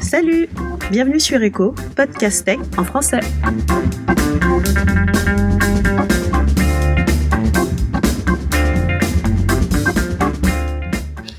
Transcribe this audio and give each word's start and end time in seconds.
Salut 0.00 0.48
Bienvenue 0.90 1.20
sur 1.20 1.42
Echo, 1.42 1.74
podcast 1.96 2.44
tech 2.44 2.58
en 2.76 2.84
français. 2.84 3.20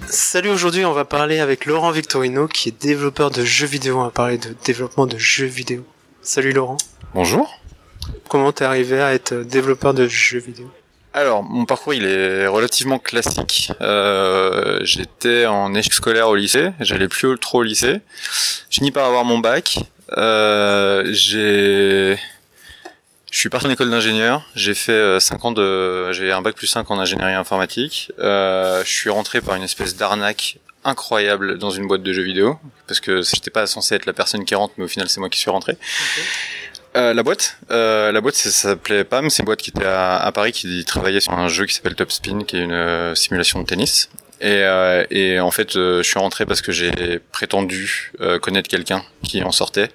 Salut, 0.07 0.49
aujourd'hui 0.49 0.86
on 0.86 0.94
va 0.94 1.05
parler 1.05 1.39
avec 1.39 1.65
Laurent 1.65 1.91
Victorino 1.91 2.47
qui 2.47 2.70
est 2.70 2.81
développeur 2.81 3.29
de 3.29 3.46
jeux 3.46 3.67
vidéo. 3.67 3.99
On 3.99 4.05
va 4.05 4.09
parler 4.09 4.40
de 4.40 4.55
développement 4.65 5.05
de 5.05 5.17
jeux 5.17 5.46
vidéo. 5.46 5.85
Salut 6.21 6.51
Laurent. 6.51 6.78
Bonjour. 7.13 7.60
Comment 8.29 8.51
t'es 8.51 8.65
arrivé 8.65 8.99
à 8.99 9.13
être 9.13 9.35
développeur 9.35 9.94
de 9.94 10.08
jeux 10.08 10.40
vidéo? 10.40 10.71
Alors, 11.15 11.43
mon 11.43 11.65
parcours 11.65 11.93
il 11.93 12.05
est 12.05 12.47
relativement 12.47 12.97
classique. 12.97 13.71
Euh, 13.81 14.79
J'étais 14.83 15.45
en 15.45 15.75
échec 15.75 15.93
scolaire 15.93 16.27
au 16.27 16.35
lycée, 16.35 16.71
j'allais 16.80 17.07
plus 17.07 17.38
trop 17.38 17.59
au 17.59 17.63
lycée. 17.63 18.02
Je 18.70 18.77
finis 18.77 18.91
par 18.91 19.05
avoir 19.05 19.23
mon 19.23 19.38
bac. 19.38 19.77
Euh, 20.18 21.04
j'ai 21.12 22.18
je 23.34 23.40
suis 23.40 23.49
parti 23.49 23.66
en 23.66 23.71
école 23.71 23.90
d'ingénieur. 23.90 24.44
J'ai 24.55 24.76
fait 24.76 25.20
5 25.20 25.35
euh, 25.35 25.48
ans 25.48 25.52
de, 25.52 26.12
j'ai 26.13 26.31
un 26.31 26.44
bac 26.44 26.55
plus 26.55 26.68
5 26.68 26.90
en 26.91 26.99
ingénierie 26.99 27.34
informatique. 27.34 28.12
Euh, 28.20 28.84
je 28.84 28.90
suis 28.91 29.09
rentré 29.09 29.41
par 29.41 29.55
une 29.55 29.63
espèce 29.63 29.95
d'arnaque 29.95 30.59
incroyable 30.84 31.57
dans 31.57 31.71
une 31.71 31.88
boîte 31.88 32.04
de 32.04 32.13
jeux 32.13 32.23
vidéo 32.23 32.59
parce 32.88 32.99
que 32.99 33.21
j'étais 33.23 33.49
pas 33.49 33.66
censé 33.66 33.95
être 33.95 34.05
la 34.05 34.13
personne 34.13 34.45
qui 34.45 34.54
rentre, 34.54 34.76
mais 34.77 34.84
au 34.84 34.88
final 34.88 35.09
c'est 35.09 35.20
moi 35.20 35.30
qui 35.30 35.40
suis 35.40 35.49
rentré. 35.49 35.77
Euh, 36.96 37.14
la 37.14 37.24
boîte, 37.24 37.58
euh, 37.72 38.12
la 38.12 38.22
boîte, 38.22 38.36
ça 38.36 38.52
s'appelait 38.52 39.04
PAM. 39.04 39.30
C'est 39.30 39.42
une 39.42 39.46
boîte 39.46 39.62
qui 39.62 39.72
était 39.72 39.86
à, 39.86 40.32
Paris, 40.34 40.52
qui 40.52 40.86
travaillait 40.86 41.20
sur 41.20 41.34
un 41.34 41.48
jeu 41.48 41.66
qui 41.66 41.74
s'appelle 41.74 41.96
Top 41.96 42.12
Spin, 42.12 42.44
qui 42.44 42.58
est 42.58 42.62
une 42.62 42.72
euh, 42.72 43.16
simulation 43.16 43.60
de 43.62 43.66
tennis. 43.66 44.10
Et, 44.42 44.62
euh, 44.62 45.06
et 45.10 45.40
en 45.40 45.52
fait, 45.52 45.74
je 45.74 46.04
suis 46.04 46.20
rentré 46.20 46.46
parce 46.46 46.62
que 46.62 46.72
j'ai 46.72 47.20
prétendu 47.32 48.12
connaître 48.42 48.70
quelqu'un 48.70 49.04
qui 49.24 49.42
en 49.44 49.52
sortait. 49.52 49.90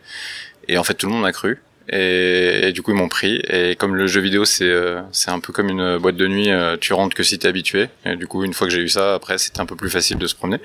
Et 0.67 0.79
en 0.79 0.85
fait, 0.85 0.95
tout 0.95 1.07
le 1.07 1.13
monde 1.13 1.23
m'a 1.23 1.33
cru 1.33 1.63
et, 1.91 2.73
du 2.73 2.83
coup 2.83 2.91
ils 2.91 2.97
m'ont 2.97 3.09
pris. 3.09 3.41
Et 3.49 3.77
comme 3.77 3.95
le 3.97 4.07
jeu 4.07 4.21
vidéo 4.21 4.45
c'est 4.45 4.65
euh, 4.65 5.01
c'est 5.13 5.31
un 5.31 5.41
peu 5.41 5.53
comme 5.53 5.69
une 5.69 5.99
boîte 5.99 6.17
de 6.17 6.27
nuit 6.27 6.51
euh, 6.51 6.77
tu 6.79 6.93
rentres 6.93 7.15
que 7.15 7.23
si 7.23 7.39
t'es 7.39 7.49
habitué. 7.49 7.89
Et 8.05 8.17
du 8.17 8.27
coup 8.27 8.45
une 8.45 8.53
fois 8.53 8.67
que 8.67 8.73
j'ai 8.73 8.81
eu 8.81 8.89
ça 8.89 9.15
après 9.15 9.39
c'était 9.39 9.61
un 9.61 9.67
peu 9.67 9.77
plus 9.77 9.91
facile 9.91 10.19
de 10.19 10.27
se 10.27 10.35
promener. 10.35 10.61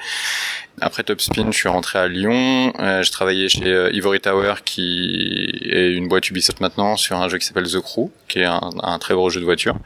Après 0.82 1.04
Top 1.04 1.22
Spin 1.22 1.52
je 1.52 1.58
suis 1.58 1.70
rentré 1.70 2.00
à 2.00 2.08
Lyon. 2.08 2.74
Euh, 2.80 3.04
je 3.04 3.12
travaillais 3.12 3.50
chez 3.50 3.66
euh, 3.66 3.92
Ivory 3.94 4.20
Tower 4.20 4.56
qui 4.66 5.50
est 5.64 5.94
une 5.94 6.08
boîte 6.08 6.30
Ubisoft 6.30 6.60
maintenant 6.60 6.98
sur 6.98 7.18
un 7.18 7.30
jeu 7.30 7.38
qui 7.38 7.46
s'appelle 7.46 7.70
The 7.70 7.80
Crew 7.80 8.10
qui 8.28 8.40
est 8.40 8.46
un, 8.46 8.72
un 8.82 9.00
très 9.00 9.14
gros 9.14 9.30
jeu 9.30 9.40
de 9.40 9.46
voiture. 9.46 9.78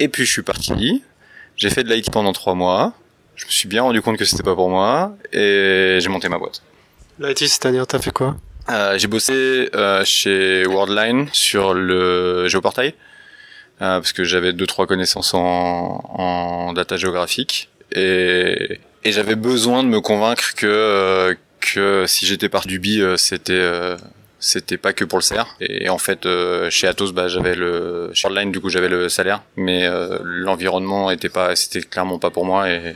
Et 0.00 0.08
puis 0.08 0.24
je 0.24 0.32
suis 0.32 0.42
parti. 0.42 1.02
J'ai 1.56 1.70
fait 1.70 1.82
de 1.84 1.92
l'IT 1.92 2.10
pendant 2.10 2.32
trois 2.32 2.54
mois. 2.54 2.94
Je 3.36 3.46
me 3.46 3.50
suis 3.50 3.68
bien 3.68 3.82
rendu 3.82 4.02
compte 4.02 4.16
que 4.16 4.24
c'était 4.24 4.42
pas 4.42 4.54
pour 4.54 4.70
moi. 4.70 5.16
Et 5.32 5.98
j'ai 6.00 6.08
monté 6.08 6.28
ma 6.28 6.38
boîte. 6.38 6.62
L'IT 7.20 7.38
c'est-à-dire 7.38 7.86
t'as 7.86 7.98
fait 7.98 8.12
quoi? 8.12 8.36
Euh, 8.70 8.98
j'ai 8.98 9.06
bossé 9.06 9.70
euh, 9.74 10.04
chez 10.04 10.66
Worldline 10.66 11.28
sur 11.32 11.74
le 11.74 12.48
géoportail 12.48 12.94
euh, 13.80 14.00
parce 14.00 14.12
que 14.12 14.24
j'avais 14.24 14.52
deux 14.52 14.66
trois 14.66 14.86
connaissances 14.86 15.34
en, 15.34 15.40
en 15.40 16.72
data 16.72 16.96
géographique. 16.96 17.68
Et, 17.92 18.80
et 19.04 19.12
j'avais 19.12 19.34
besoin 19.36 19.82
de 19.82 19.88
me 19.88 20.00
convaincre 20.00 20.54
que 20.54 20.66
euh, 20.66 21.34
que 21.60 22.04
si 22.06 22.26
j'étais 22.26 22.48
par 22.48 22.66
du 22.66 22.78
bi 22.78 23.02
c'était 23.16 23.96
c'était 24.40 24.76
pas 24.76 24.92
que 24.92 25.04
pour 25.04 25.18
le 25.18 25.22
salaire. 25.24 25.48
Et 25.60 25.88
en 25.88 25.98
fait 25.98 26.26
chez 26.70 26.86
Atos 26.86 27.12
bah 27.12 27.28
j'avais 27.28 27.54
le 27.54 28.10
chez 28.14 28.28
Worldline 28.28 28.52
du 28.52 28.60
coup 28.60 28.68
j'avais 28.68 28.88
le 28.88 29.08
salaire. 29.08 29.42
Mais 29.56 29.88
l'environnement 30.22 31.10
était 31.10 31.28
pas 31.30 31.56
c'était 31.56 31.80
clairement 31.80 32.18
pas 32.18 32.30
pour 32.30 32.44
moi 32.44 32.70
et 32.70 32.94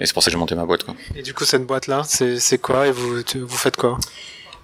et 0.00 0.06
c'est 0.06 0.12
pour 0.14 0.22
ça 0.22 0.30
que 0.30 0.32
j'ai 0.32 0.38
monté 0.38 0.54
ma 0.54 0.64
boîte 0.64 0.84
quoi. 0.84 0.94
Et 1.14 1.22
du 1.22 1.34
coup 1.34 1.44
cette 1.44 1.64
boîte 1.64 1.86
là 1.86 2.02
c'est 2.04 2.38
c'est 2.38 2.58
quoi 2.58 2.86
et 2.86 2.90
vous 2.90 3.22
vous 3.34 3.56
faites 3.56 3.76
quoi? 3.76 3.98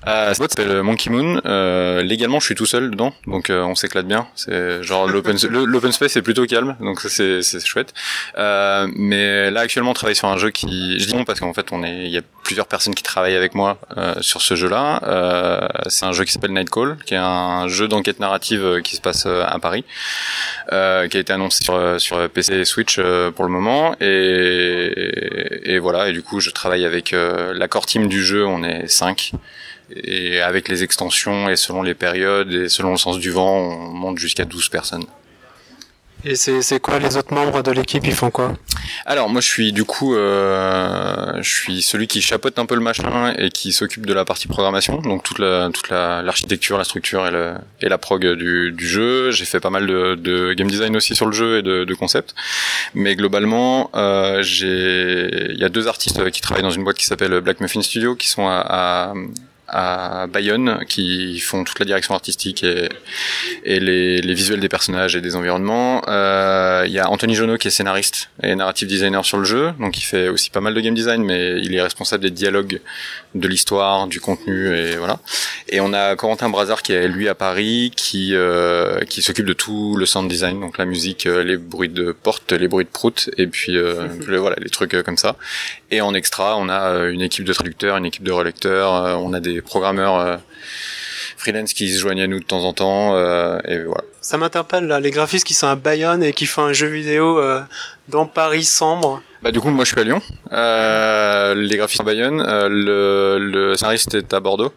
Euh, 0.07 0.35
boîte 0.35 0.53
s'appelle 0.53 0.83
Monkey 0.83 1.11
Moon. 1.11 1.41
Euh, 1.47 2.03
légalement, 2.03 2.39
je 2.39 2.47
suis 2.47 2.55
tout 2.55 2.67
seul 2.67 2.91
dedans, 2.91 3.13
donc 3.27 3.51
euh, 3.51 3.63
on 3.63 3.75
s'éclate 3.75 4.07
bien. 4.07 4.29
C'est 4.37 4.83
genre 4.83 5.07
l'open 5.09 5.37
l'open 5.49 5.91
space 5.91 6.17
est 6.17 6.23
plutôt 6.23 6.47
calme, 6.47 6.77
donc 6.81 7.01
c'est 7.01 7.43
c'est 7.43 7.65
chouette. 7.65 7.93
Euh, 8.39 8.87
mais 8.95 9.51
là, 9.51 9.61
actuellement, 9.61 9.91
on 9.91 9.95
travaille 9.95 10.15
sur 10.15 10.29
un 10.29 10.37
jeu 10.37 10.51
qui, 10.51 10.99
je 11.01 11.07
dis 11.07 11.15
non 11.15 11.25
parce 11.25 11.41
qu'en 11.41 11.53
fait, 11.53 11.73
on 11.73 11.83
est, 11.83 12.05
il 12.05 12.11
y 12.11 12.19
a 12.19 12.23
plusieurs 12.45 12.67
personnes 12.67 12.95
qui 12.95 13.03
travaillent 13.03 13.35
avec 13.35 13.55
moi 13.55 13.79
euh, 13.97 14.15
sur 14.21 14.43
ce 14.43 14.55
jeu-là. 14.55 15.01
Euh, 15.05 15.69
c'est 15.89 16.05
un 16.05 16.13
jeu 16.13 16.25
qui 16.25 16.33
s'appelle 16.33 16.53
Nightcall, 16.53 16.99
qui 17.05 17.15
est 17.15 17.19
un 17.19 17.67
jeu 17.67 17.89
d'enquête 17.89 18.21
narrative 18.21 18.83
qui 18.83 18.95
se 18.95 19.01
passe 19.01 19.27
à 19.27 19.59
Paris, 19.59 19.85
qui 20.69 20.75
a 20.75 21.05
été 21.05 21.33
annoncé 21.33 21.65
sur 21.65 22.01
sur 22.01 22.29
PC 22.31 22.55
et 22.55 22.65
Switch 22.65 23.01
pour 23.35 23.45
le 23.45 23.51
moment. 23.51 23.97
Et, 24.01 25.73
et 25.75 25.79
voilà. 25.81 26.09
Et 26.09 26.13
du 26.13 26.23
coup, 26.23 26.39
je 26.39 26.51
travaille 26.51 26.85
avec 26.85 27.13
la 27.13 27.67
core 27.67 27.87
team 27.87 28.07
du 28.07 28.25
jeu. 28.25 28.47
On 28.47 28.63
est 28.63 28.87
cinq 28.87 29.33
et 29.95 30.41
avec 30.41 30.69
les 30.69 30.83
extensions 30.83 31.49
et 31.49 31.57
selon 31.57 31.83
les 31.83 31.95
périodes 31.95 32.53
et 32.53 32.69
selon 32.69 32.93
le 32.93 32.97
sens 32.97 33.19
du 33.19 33.31
vent, 33.31 33.57
on 33.57 33.91
monte 33.93 34.19
jusqu'à 34.19 34.45
12 34.45 34.69
personnes. 34.69 35.07
Et 36.25 36.35
c'est 36.35 36.81
quoi 36.81 36.99
les 36.99 37.17
autres 37.17 37.33
membres 37.33 37.63
de 37.63 37.71
l'équipe? 37.71 38.05
Ils 38.05 38.15
font 38.15 38.31
quoi? 38.31 38.57
Alors 39.05 39.29
moi 39.29 39.41
je 39.41 39.47
suis 39.47 39.73
du 39.73 39.85
coup 39.85 40.17
euh, 40.17 41.41
je 41.41 41.49
suis 41.49 41.83
celui 41.83 42.09
qui 42.09 42.21
chapeaute 42.21 42.59
un 42.59 42.67
peu 42.67 42.75
le 42.75 42.81
machin 42.81 43.33
et 43.39 43.51
qui 43.51 43.73
s'occupe 43.73 44.07
de 44.07 44.13
la 44.13 44.25
partie 44.25 44.49
programmation, 44.49 45.01
donc 45.03 45.23
toute 45.23 45.39
la 45.39 45.71
toute 45.73 45.89
l'architecture, 45.91 46.79
la, 46.79 46.85
structure 46.85 47.29
et, 47.29 47.31
le, 47.31 47.55
et 47.81 47.89
la 47.89 47.99
prog 47.99 48.27
du, 48.27 48.73
du 48.73 48.89
jeu. 48.89 49.31
J'ai 49.31 49.45
fait 49.45 49.61
pas 49.61 49.71
mal 49.71 49.87
de, 49.87 50.17
de, 50.17 50.53
game 50.55 50.69
design 50.69 50.97
aussi 50.97 51.15
sur 51.15 51.27
le 51.27 51.33
jeu 51.33 51.59
et 51.59 51.63
de, 51.63 51.85
de 51.85 51.95
concepts, 51.95 52.35
mais 52.95 53.15
globalement 53.15 53.91
euh, 53.95 54.43
j'ai 54.43 55.53
il 55.53 55.61
y 55.61 55.65
a 55.65 55.69
deux 55.69 55.87
artistes 55.87 56.29
qui 56.31 56.41
travaillent 56.41 56.65
dans 56.65 56.71
une 56.71 56.83
boîte 56.83 56.97
qui 56.97 57.05
s'appelle 57.05 57.41
Black 57.41 57.61
Muffin 57.61 57.83
Studio 57.83 58.17
qui 58.17 58.29
sont 58.29 58.49
à, 58.49 58.65
à 58.67 59.15
à 59.69 60.27
Bayonne 60.29 60.85
qui 60.89 61.39
font 61.41 61.65
toute 61.65 61.79
la 61.79 61.85
direction 61.87 62.15
artistique 62.15 62.63
et, 62.63 62.89
et 63.65 63.81
les, 63.81 64.21
les, 64.21 64.35
visuels 64.35 64.61
des 64.61 64.69
personnages 64.69 65.17
et 65.17 65.21
des 65.21 65.37
environnements. 65.37 66.03
Euh, 66.09 66.85
il 66.87 66.93
y 66.93 66.99
a 66.99 67.11
Anthony 67.11 67.35
Jonot 67.35 67.59
qui 67.59 67.69
est 67.69 67.71
scénariste 67.71 68.31
et 68.43 68.55
narrative 68.55 68.89
designer 68.89 69.25
sur 69.25 69.39
le 69.39 69.45
jeu, 69.45 69.73
donc 69.81 69.99
il 69.99 70.03
fait 70.03 70.29
aussi 70.29 70.51
pas 70.51 70.61
mal 70.61 70.75
de 70.75 70.81
game 70.81 70.95
design, 70.95 71.25
mais 71.25 71.61
il 71.61 71.75
est 71.75 71.83
responsable 71.83 72.23
des 72.23 72.31
dialogues, 72.31 72.81
de 73.35 73.49
l'histoire, 73.49 74.07
du 74.07 74.21
contenu 74.21 74.77
et 74.77 74.97
voilà. 74.97 75.19
Et 75.69 75.81
on 75.81 75.93
a 75.93 76.15
Corentin 76.17 76.49
Brazard 76.49 76.83
qui 76.83 76.93
est 76.93 77.09
lui 77.09 77.29
à 77.29 77.35
Paris, 77.35 77.93
qui 77.97 78.35
euh, 78.35 79.01
qui 79.01 79.23
s'occupe 79.23 79.47
de 79.47 79.53
tout 79.53 79.97
le 79.97 80.07
sound 80.07 80.29
design, 80.29 80.61
donc 80.61 80.79
la 80.79 80.85
musique, 80.85 81.27
euh, 81.27 81.43
les 81.43 81.57
bruits 81.57 81.89
de 81.89 82.13
porte, 82.13 82.53
les 82.53 82.69
bruits 82.69 82.85
de 82.85 82.91
prout, 82.91 83.31
et 83.37 83.47
puis 83.47 83.77
euh, 83.77 84.07
voilà 84.29 84.57
les 84.61 84.71
trucs 84.71 85.03
comme 85.03 85.17
ça. 85.17 85.37
Et 85.91 86.01
en 86.01 86.15
extra, 86.15 86.57
on 86.57 86.69
a 86.69 87.07
une 87.07 87.23
équipe 87.23 87.45
de 87.45 87.53
traducteurs, 87.53 87.97
une 87.97 88.07
équipe 88.07 88.25
de 88.25 88.33
relecteurs, 88.33 89.21
on 89.21 89.33
a 89.33 89.41
des 89.41 89.63
programmeurs 89.63 90.17
euh, 90.17 90.37
freelance 91.37 91.75
qui 91.75 91.93
se 91.93 92.01
joignent 92.01 92.23
à 92.23 92.27
nous 92.27 92.41
de 92.41 92.45
temps 92.45 92.65
en 92.65 92.73
temps 92.73 93.15
euh, 93.15 93.59
et 93.67 93.79
voilà. 93.85 94.03
Ça 94.21 94.37
m'interpelle 94.37 94.87
là, 94.87 94.99
les 94.99 95.13
graphistes 95.13 95.47
qui 95.47 95.55
sont 95.55 95.69
à 95.69 95.77
Bayonne 95.77 96.25
et 96.25 96.33
qui 96.33 96.47
font 96.47 96.63
un 96.63 96.73
jeu 96.73 96.89
vidéo 96.89 97.39
euh, 97.39 97.61
dans 98.09 98.27
Paris 98.27 98.65
sombre. 98.65 99.23
Bah 99.43 99.53
du 99.53 99.61
coup 99.61 99.71
moi 99.71 99.85
je 99.85 99.93
suis 99.93 100.01
à 100.01 100.05
Lyon, 100.05 100.21
les 100.51 101.77
graphistes 101.77 102.01
à 102.01 102.05
Bayonne, 102.05 102.43
le, 102.43 103.39
le 103.39 103.77
scénariste 103.77 104.15
est 104.15 104.35
à 104.35 104.41
Bordeaux 104.41 104.73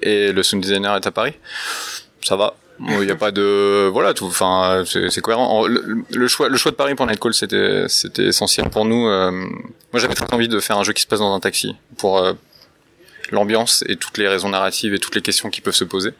et 0.00 0.32
le 0.32 0.42
sound 0.42 0.62
designer 0.62 0.96
est 0.96 1.06
à 1.06 1.10
Paris. 1.10 1.34
Ça 2.22 2.36
va, 2.36 2.54
il 2.80 3.00
n'y 3.00 3.10
a 3.10 3.16
pas 3.16 3.30
de 3.30 3.88
voilà 3.92 4.14
tout 4.14 4.26
enfin 4.26 4.82
c'est 4.86 5.20
cohérent 5.20 5.66
le, 5.66 6.28
choix 6.28 6.48
le 6.48 6.56
choix 6.56 6.72
de 6.72 6.76
Paris 6.76 6.94
pour 6.94 7.06
Nightcall 7.06 7.32
c'était 7.32 7.84
c'était 7.88 8.26
essentiel 8.26 8.68
pour 8.68 8.84
nous 8.84 9.04
moi 9.04 10.00
j'avais 10.00 10.14
très 10.14 10.32
envie 10.34 10.48
de 10.48 10.58
faire 10.58 10.78
un 10.78 10.82
jeu 10.82 10.92
qui 10.92 11.02
se 11.02 11.06
passe 11.06 11.20
dans 11.20 11.34
un 11.34 11.40
taxi 11.40 11.76
pour 11.98 12.20
l'ambiance 13.30 13.84
et 13.88 13.96
toutes 13.96 14.18
les 14.18 14.28
raisons 14.28 14.48
narratives 14.48 14.94
et 14.94 14.98
toutes 14.98 15.14
les 15.14 15.22
questions 15.22 15.50
qui 15.50 15.60
peuvent 15.60 15.74
se 15.74 15.84
poser. 15.84 16.12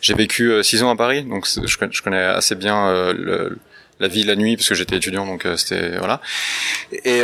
J'ai 0.00 0.14
vécu 0.14 0.50
euh, 0.50 0.62
six 0.62 0.82
ans 0.82 0.90
à 0.90 0.96
Paris, 0.96 1.24
donc 1.24 1.46
je, 1.46 2.02
connais 2.02 2.22
assez 2.22 2.54
bien 2.54 2.88
euh, 2.88 3.12
le, 3.12 3.58
la 4.00 4.08
vie 4.08 4.24
la 4.24 4.36
nuit 4.36 4.56
parce 4.56 4.68
que 4.68 4.74
j'étais 4.74 4.96
étudiant, 4.96 5.26
donc 5.26 5.46
euh, 5.46 5.56
c'était 5.56 5.98
voilà. 5.98 6.20
Et 7.04 7.22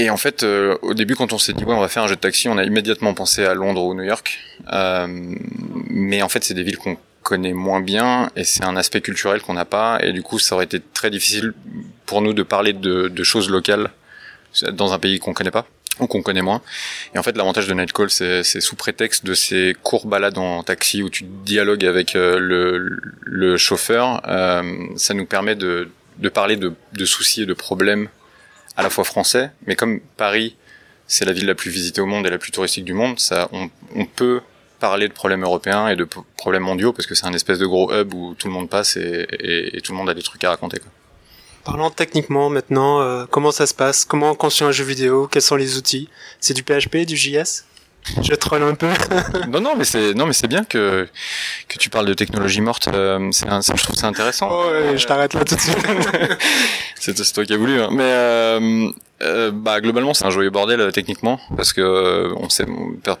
et 0.00 0.10
en 0.10 0.16
fait, 0.16 0.44
au 0.44 0.94
début, 0.94 1.16
quand 1.16 1.32
on 1.32 1.38
s'est 1.38 1.52
dit 1.54 1.64
ouais, 1.64 1.74
on 1.74 1.80
va 1.80 1.88
faire 1.88 2.04
un 2.04 2.06
jeu 2.06 2.14
de 2.14 2.20
taxi, 2.20 2.48
on 2.48 2.56
a 2.56 2.62
immédiatement 2.62 3.14
pensé 3.14 3.44
à 3.44 3.54
Londres 3.54 3.82
ou 3.82 3.94
New 3.94 4.04
York. 4.04 4.38
mais 5.90 6.22
en 6.22 6.28
fait, 6.28 6.44
c'est 6.44 6.54
des 6.54 6.62
villes 6.62 6.78
qu'on 6.78 6.96
connaît 7.22 7.52
moins 7.52 7.80
bien 7.80 8.30
et 8.36 8.44
c'est 8.44 8.64
un 8.64 8.76
aspect 8.76 9.00
culturel 9.00 9.40
qu'on 9.42 9.54
n'a 9.54 9.64
pas 9.64 9.98
et 10.02 10.12
du 10.12 10.22
coup 10.22 10.38
ça 10.38 10.54
aurait 10.54 10.64
été 10.64 10.80
très 10.80 11.10
difficile 11.10 11.52
pour 12.06 12.22
nous 12.22 12.32
de 12.32 12.42
parler 12.42 12.72
de, 12.72 13.08
de 13.08 13.22
choses 13.22 13.50
locales 13.50 13.90
dans 14.72 14.92
un 14.92 14.98
pays 14.98 15.18
qu'on 15.18 15.34
connaît 15.34 15.50
pas 15.50 15.66
ou 16.00 16.06
qu'on 16.06 16.22
connaît 16.22 16.42
moins. 16.42 16.62
Et 17.14 17.18
en 17.18 17.22
fait, 17.22 17.36
l'avantage 17.36 17.66
de 17.66 17.74
Nightcall, 17.74 18.10
c'est 18.10 18.42
sous 18.60 18.76
prétexte 18.76 19.24
de 19.24 19.34
ces 19.34 19.74
courts 19.82 20.06
balades 20.06 20.38
en 20.38 20.62
taxi 20.62 21.02
où 21.02 21.10
tu 21.10 21.24
dialogues 21.24 21.84
avec 21.84 22.14
euh, 22.14 22.38
le, 22.38 23.00
le, 23.22 23.56
chauffeur, 23.56 24.22
euh, 24.28 24.62
ça 24.96 25.14
nous 25.14 25.26
permet 25.26 25.54
de, 25.54 25.90
de 26.18 26.28
parler 26.28 26.56
de, 26.56 26.72
de, 26.92 27.04
soucis 27.04 27.42
et 27.42 27.46
de 27.46 27.54
problèmes 27.54 28.08
à 28.76 28.82
la 28.82 28.90
fois 28.90 29.04
français, 29.04 29.50
mais 29.66 29.74
comme 29.74 30.00
Paris, 30.16 30.56
c'est 31.06 31.24
la 31.24 31.32
ville 31.32 31.46
la 31.46 31.54
plus 31.54 31.70
visitée 31.70 32.00
au 32.00 32.06
monde 32.06 32.26
et 32.26 32.30
la 32.30 32.38
plus 32.38 32.52
touristique 32.52 32.84
du 32.84 32.92
monde, 32.92 33.18
ça, 33.18 33.48
on, 33.52 33.70
on 33.96 34.04
peut 34.04 34.40
parler 34.80 35.08
de 35.08 35.12
problèmes 35.12 35.42
européens 35.42 35.88
et 35.88 35.96
de 35.96 36.06
problèmes 36.36 36.62
mondiaux 36.62 36.92
parce 36.92 37.06
que 37.06 37.14
c'est 37.14 37.26
un 37.26 37.32
espèce 37.32 37.58
de 37.58 37.66
gros 37.66 37.92
hub 37.92 38.14
où 38.14 38.34
tout 38.34 38.48
le 38.48 38.52
monde 38.52 38.68
passe 38.68 38.96
et, 38.96 39.26
et, 39.40 39.76
et 39.76 39.80
tout 39.80 39.92
le 39.92 39.98
monde 39.98 40.10
a 40.10 40.14
des 40.14 40.22
trucs 40.22 40.42
à 40.44 40.50
raconter. 40.50 40.78
Quoi. 40.78 40.90
Parlons 41.68 41.90
techniquement 41.90 42.48
maintenant, 42.48 43.02
euh, 43.02 43.26
comment 43.30 43.50
ça 43.50 43.66
se 43.66 43.74
passe? 43.74 44.06
Comment 44.06 44.34
construire 44.34 44.70
un 44.70 44.72
jeu 44.72 44.84
vidéo? 44.84 45.28
Quels 45.30 45.42
sont 45.42 45.56
les 45.56 45.76
outils? 45.76 46.08
C'est 46.40 46.54
du 46.54 46.62
PHP, 46.62 47.04
du 47.04 47.14
JS 47.14 47.64
Je 48.22 48.34
troll 48.34 48.62
un 48.62 48.74
peu. 48.74 48.88
non, 49.48 49.60
non, 49.60 49.74
mais 49.76 49.84
c'est 49.84 50.14
non, 50.14 50.24
mais 50.24 50.32
c'est 50.32 50.46
bien 50.46 50.64
que 50.64 51.06
que 51.68 51.76
tu 51.76 51.90
parles 51.90 52.06
de 52.06 52.14
technologie 52.14 52.62
morte. 52.62 52.88
Euh, 52.88 53.28
c'est 53.32 53.46
je 53.46 53.82
trouve 53.82 53.96
ça 53.96 54.06
intéressant. 54.06 54.48
Oh, 54.50 54.70
ouais, 54.70 54.96
je 54.96 55.06
t'arrête 55.06 55.34
là 55.34 55.44
tout 55.44 55.56
de 55.56 55.60
suite. 55.60 55.76
c'est 56.94 57.32
toi 57.34 57.44
qui 57.44 57.52
as 57.52 57.58
voulu. 57.58 57.82
Hein. 57.82 57.90
Mais 57.92 58.02
euh, 58.02 58.88
euh, 59.20 59.50
bah 59.52 59.82
globalement, 59.82 60.14
c'est 60.14 60.24
un 60.24 60.30
joyeux 60.30 60.48
bordel 60.48 60.90
techniquement 60.92 61.38
parce 61.54 61.74
que 61.74 62.32
on 62.36 62.48
sait, 62.48 62.64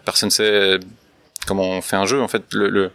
personne 0.06 0.30
sait 0.30 0.78
comment 1.48 1.64
on 1.64 1.80
fait 1.80 1.96
un 1.96 2.06
jeu. 2.06 2.20
En 2.20 2.28
fait, 2.28 2.42
le, 2.52 2.68
le 2.68 2.90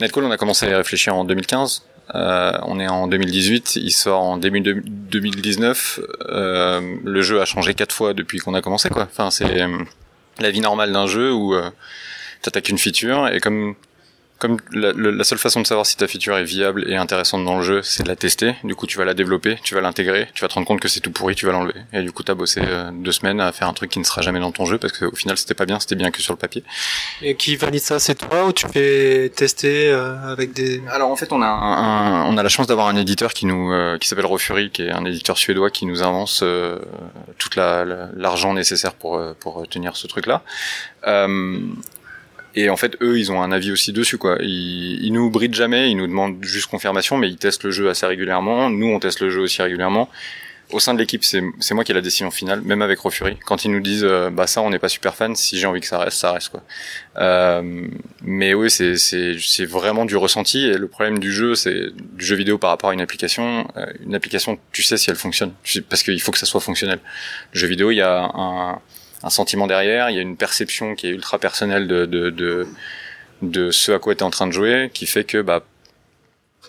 Netcall, 0.00 0.24
on 0.24 0.30
a 0.30 0.36
commencé 0.36 0.66
à 0.66 0.70
y 0.70 0.74
réfléchir 0.74 1.16
en 1.16 1.24
2015. 1.24 1.82
Euh, 2.14 2.52
on 2.62 2.80
est 2.80 2.88
en 2.88 3.06
2018, 3.06 3.76
il 3.76 3.90
sort 3.90 4.22
en 4.22 4.36
début 4.38 4.60
2019. 4.60 6.00
Euh, 6.28 6.96
le 7.04 7.22
jeu 7.22 7.40
a 7.40 7.44
changé 7.44 7.74
quatre 7.74 7.94
fois 7.94 8.14
depuis 8.14 8.38
qu'on 8.38 8.54
a 8.54 8.62
commencé, 8.62 8.88
quoi. 8.88 9.04
Enfin, 9.10 9.30
c'est 9.30 9.66
la 10.38 10.50
vie 10.50 10.60
normale 10.60 10.92
d'un 10.92 11.06
jeu 11.06 11.32
où 11.32 11.54
euh, 11.54 11.70
t'attaques 12.42 12.68
une 12.68 12.78
feature 12.78 13.28
et 13.28 13.40
comme 13.40 13.74
comme 14.38 14.58
la, 14.72 15.24
seule 15.24 15.38
façon 15.38 15.60
de 15.60 15.66
savoir 15.66 15.84
si 15.84 15.96
ta 15.96 16.06
feature 16.06 16.36
est 16.36 16.44
viable 16.44 16.84
et 16.88 16.96
intéressante 16.96 17.44
dans 17.44 17.58
le 17.58 17.64
jeu, 17.64 17.82
c'est 17.82 18.04
de 18.04 18.08
la 18.08 18.14
tester. 18.14 18.54
Du 18.62 18.76
coup, 18.76 18.86
tu 18.86 18.96
vas 18.96 19.04
la 19.04 19.14
développer, 19.14 19.58
tu 19.64 19.74
vas 19.74 19.80
l'intégrer, 19.80 20.28
tu 20.32 20.42
vas 20.42 20.48
te 20.48 20.54
rendre 20.54 20.66
compte 20.66 20.78
que 20.78 20.86
c'est 20.86 21.00
tout 21.00 21.10
pourri, 21.10 21.34
tu 21.34 21.44
vas 21.44 21.52
l'enlever. 21.52 21.74
Et 21.92 22.02
du 22.02 22.12
coup, 22.12 22.22
t'as 22.22 22.34
bossé 22.34 22.60
euh, 22.64 22.90
deux 22.92 23.10
semaines 23.10 23.40
à 23.40 23.50
faire 23.50 23.68
un 23.68 23.72
truc 23.72 23.90
qui 23.90 23.98
ne 23.98 24.04
sera 24.04 24.22
jamais 24.22 24.38
dans 24.38 24.52
ton 24.52 24.64
jeu 24.64 24.78
parce 24.78 24.96
qu'au 24.96 25.14
final, 25.14 25.36
c'était 25.36 25.54
pas 25.54 25.66
bien, 25.66 25.80
c'était 25.80 25.96
bien 25.96 26.12
que 26.12 26.22
sur 26.22 26.32
le 26.32 26.38
papier. 26.38 26.62
Et 27.20 27.34
qui 27.34 27.56
valide 27.56 27.80
ça, 27.80 27.98
c'est 27.98 28.14
toi 28.14 28.46
ou 28.46 28.52
tu 28.52 28.68
fais 28.68 29.32
tester 29.34 29.90
euh, 29.90 30.32
avec 30.32 30.52
des 30.52 30.82
Alors 30.88 31.10
en 31.10 31.16
fait, 31.16 31.32
on 31.32 31.42
a 31.42 31.46
un, 31.46 32.24
on 32.26 32.38
a 32.38 32.42
la 32.42 32.48
chance 32.48 32.68
d'avoir 32.68 32.86
un 32.86 32.96
éditeur 32.96 33.32
qui 33.34 33.44
nous 33.44 33.72
euh, 33.72 33.98
qui 33.98 34.06
s'appelle 34.06 34.26
Rofuri, 34.26 34.70
qui 34.70 34.82
est 34.82 34.90
un 34.90 35.04
éditeur 35.04 35.36
suédois 35.36 35.70
qui 35.70 35.84
nous 35.84 36.02
avance 36.02 36.44
toute 37.38 37.56
la 37.56 37.84
l'argent 38.16 38.54
nécessaire 38.54 38.94
pour 38.94 39.20
pour 39.40 39.66
tenir 39.68 39.96
ce 39.96 40.06
truc-là. 40.06 40.42
Et 42.60 42.70
en 42.70 42.76
fait, 42.76 42.96
eux, 43.02 43.20
ils 43.20 43.30
ont 43.30 43.40
un 43.40 43.52
avis 43.52 43.70
aussi 43.70 43.92
dessus, 43.92 44.18
quoi. 44.18 44.36
Ils, 44.40 44.98
ils 45.04 45.12
nous 45.12 45.30
brident 45.30 45.54
jamais, 45.54 45.92
ils 45.92 45.96
nous 45.96 46.08
demandent 46.08 46.42
juste 46.42 46.66
confirmation, 46.66 47.16
mais 47.16 47.28
ils 47.28 47.36
testent 47.36 47.62
le 47.62 47.70
jeu 47.70 47.88
assez 47.88 48.04
régulièrement. 48.04 48.68
Nous, 48.68 48.88
on 48.88 48.98
teste 48.98 49.20
le 49.20 49.30
jeu 49.30 49.40
aussi 49.40 49.62
régulièrement. 49.62 50.08
Au 50.70 50.80
sein 50.80 50.92
de 50.92 50.98
l'équipe, 50.98 51.22
c'est 51.24 51.40
moi 51.72 51.84
qui 51.84 51.92
ai 51.92 51.94
la 51.94 52.00
décision 52.00 52.32
finale, 52.32 52.60
même 52.62 52.82
avec 52.82 52.98
Rofuri. 52.98 53.38
Quand 53.46 53.64
ils 53.64 53.70
nous 53.70 53.78
disent, 53.80 54.02
euh, 54.04 54.28
bah 54.28 54.48
ça, 54.48 54.60
on 54.60 54.70
n'est 54.70 54.80
pas 54.80 54.88
super 54.88 55.14
fan. 55.14 55.36
Si 55.36 55.56
j'ai 55.56 55.68
envie 55.68 55.80
que 55.80 55.86
ça 55.86 56.00
reste, 56.00 56.18
ça 56.18 56.32
reste, 56.32 56.48
quoi. 56.48 56.64
Euh, 57.18 57.86
mais 58.22 58.52
oui, 58.54 58.68
c'est 58.70 59.64
vraiment 59.64 60.04
du 60.04 60.16
ressenti. 60.16 60.66
Et 60.66 60.76
le 60.76 60.88
problème 60.88 61.20
du 61.20 61.32
jeu, 61.32 61.54
c'est 61.54 61.92
du 61.94 62.26
jeu 62.26 62.34
vidéo 62.34 62.58
par 62.58 62.70
rapport 62.70 62.90
à 62.90 62.92
une 62.92 63.00
application. 63.00 63.68
Euh, 63.76 63.86
une 64.04 64.16
application, 64.16 64.58
tu 64.72 64.82
sais 64.82 64.96
si 64.96 65.08
elle 65.10 65.16
fonctionne, 65.16 65.52
parce 65.88 66.02
qu'il 66.02 66.20
faut 66.20 66.32
que 66.32 66.38
ça 66.38 66.46
soit 66.46 66.60
fonctionnel. 66.60 66.98
Le 67.54 67.60
jeu 67.60 67.68
vidéo, 67.68 67.92
il 67.92 67.96
y 67.96 68.02
a 68.02 68.30
un 68.34 68.80
un 69.22 69.30
sentiment 69.30 69.66
derrière, 69.66 70.10
il 70.10 70.16
y 70.16 70.18
a 70.18 70.22
une 70.22 70.36
perception 70.36 70.94
qui 70.94 71.06
est 71.08 71.10
ultra 71.10 71.38
personnelle 71.38 71.88
de, 71.88 72.06
de, 72.06 72.30
de, 72.30 72.66
de 73.42 73.70
ce 73.70 73.92
à 73.92 73.98
quoi 73.98 74.14
tu 74.14 74.20
es 74.20 74.22
en 74.22 74.30
train 74.30 74.46
de 74.46 74.52
jouer, 74.52 74.90
qui 74.92 75.06
fait 75.06 75.24
que 75.24 75.42
bah, 75.42 75.64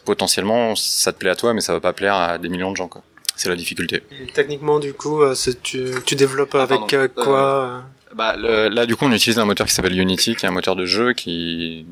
potentiellement 0.05 0.75
ça 0.75 1.13
te 1.13 1.19
plaît 1.19 1.29
à 1.29 1.35
toi, 1.35 1.53
mais 1.53 1.61
ça 1.61 1.73
va 1.73 1.79
pas 1.79 1.93
plaire 1.93 2.15
à 2.15 2.37
des 2.37 2.49
millions 2.49 2.71
de 2.71 2.77
gens. 2.77 2.87
Quoi. 2.87 3.03
C'est 3.35 3.49
la 3.49 3.55
difficulté. 3.55 4.03
techniquement, 4.33 4.79
du 4.79 4.93
coup, 4.93 5.21
euh, 5.21 5.35
tu, 5.63 5.91
tu 6.05 6.15
développes 6.15 6.55
ah, 6.55 6.63
avec 6.63 6.93
euh, 6.93 7.07
quoi 7.07 7.65
euh 7.65 7.79
bah, 8.15 8.35
Là, 8.35 8.85
du 8.85 8.95
coup, 8.95 9.05
on 9.05 9.11
utilise 9.11 9.39
un 9.39 9.45
moteur 9.45 9.67
qui 9.67 9.73
s'appelle 9.73 9.97
Unity, 9.97 10.35
qui 10.35 10.45
est 10.45 10.49
un 10.49 10.51
moteur 10.51 10.75
de 10.75 10.85
jeu 10.85 11.13
qui 11.13 11.85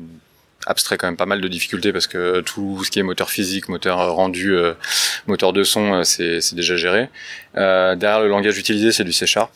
abstrait 0.66 0.98
quand 0.98 1.06
même 1.06 1.16
pas 1.16 1.24
mal 1.24 1.40
de 1.40 1.48
difficultés 1.48 1.92
parce 1.92 2.06
que 2.06 2.40
tout 2.40 2.84
ce 2.84 2.90
qui 2.90 2.98
est 2.98 3.02
moteur 3.02 3.30
physique, 3.30 3.68
moteur 3.68 4.12
rendu, 4.12 4.54
moteur 5.26 5.54
de 5.54 5.62
son, 5.62 6.02
c'est 6.04 6.40
déjà 6.52 6.76
géré. 6.76 7.08
derrière 7.54 8.20
le 8.20 8.28
langage 8.28 8.58
utilisé, 8.58 8.92
c'est 8.92 9.04
du 9.04 9.12
C 9.12 9.24
Sharp. 9.24 9.50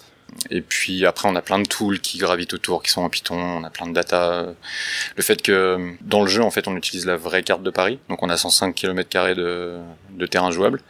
Et 0.50 0.60
puis 0.60 1.04
après, 1.06 1.28
on 1.28 1.36
a 1.36 1.42
plein 1.42 1.58
de 1.58 1.66
tools 1.66 2.00
qui 2.00 2.18
gravitent 2.18 2.54
autour, 2.54 2.82
qui 2.82 2.90
sont 2.90 3.02
en 3.02 3.08
Python. 3.08 3.36
On 3.36 3.64
a 3.64 3.70
plein 3.70 3.86
de 3.86 3.92
data. 3.92 4.46
Le 5.16 5.22
fait 5.22 5.42
que 5.42 5.94
dans 6.00 6.22
le 6.22 6.28
jeu, 6.28 6.42
en 6.42 6.50
fait, 6.50 6.68
on 6.68 6.76
utilise 6.76 7.06
la 7.06 7.16
vraie 7.16 7.42
carte 7.42 7.62
de 7.62 7.70
Paris. 7.70 7.98
Donc 8.08 8.22
on 8.22 8.28
a 8.28 8.36
105 8.36 8.74
km 8.74 9.34
de, 9.34 9.78
de 10.10 10.26
terrain 10.26 10.50
jouable. 10.50 10.80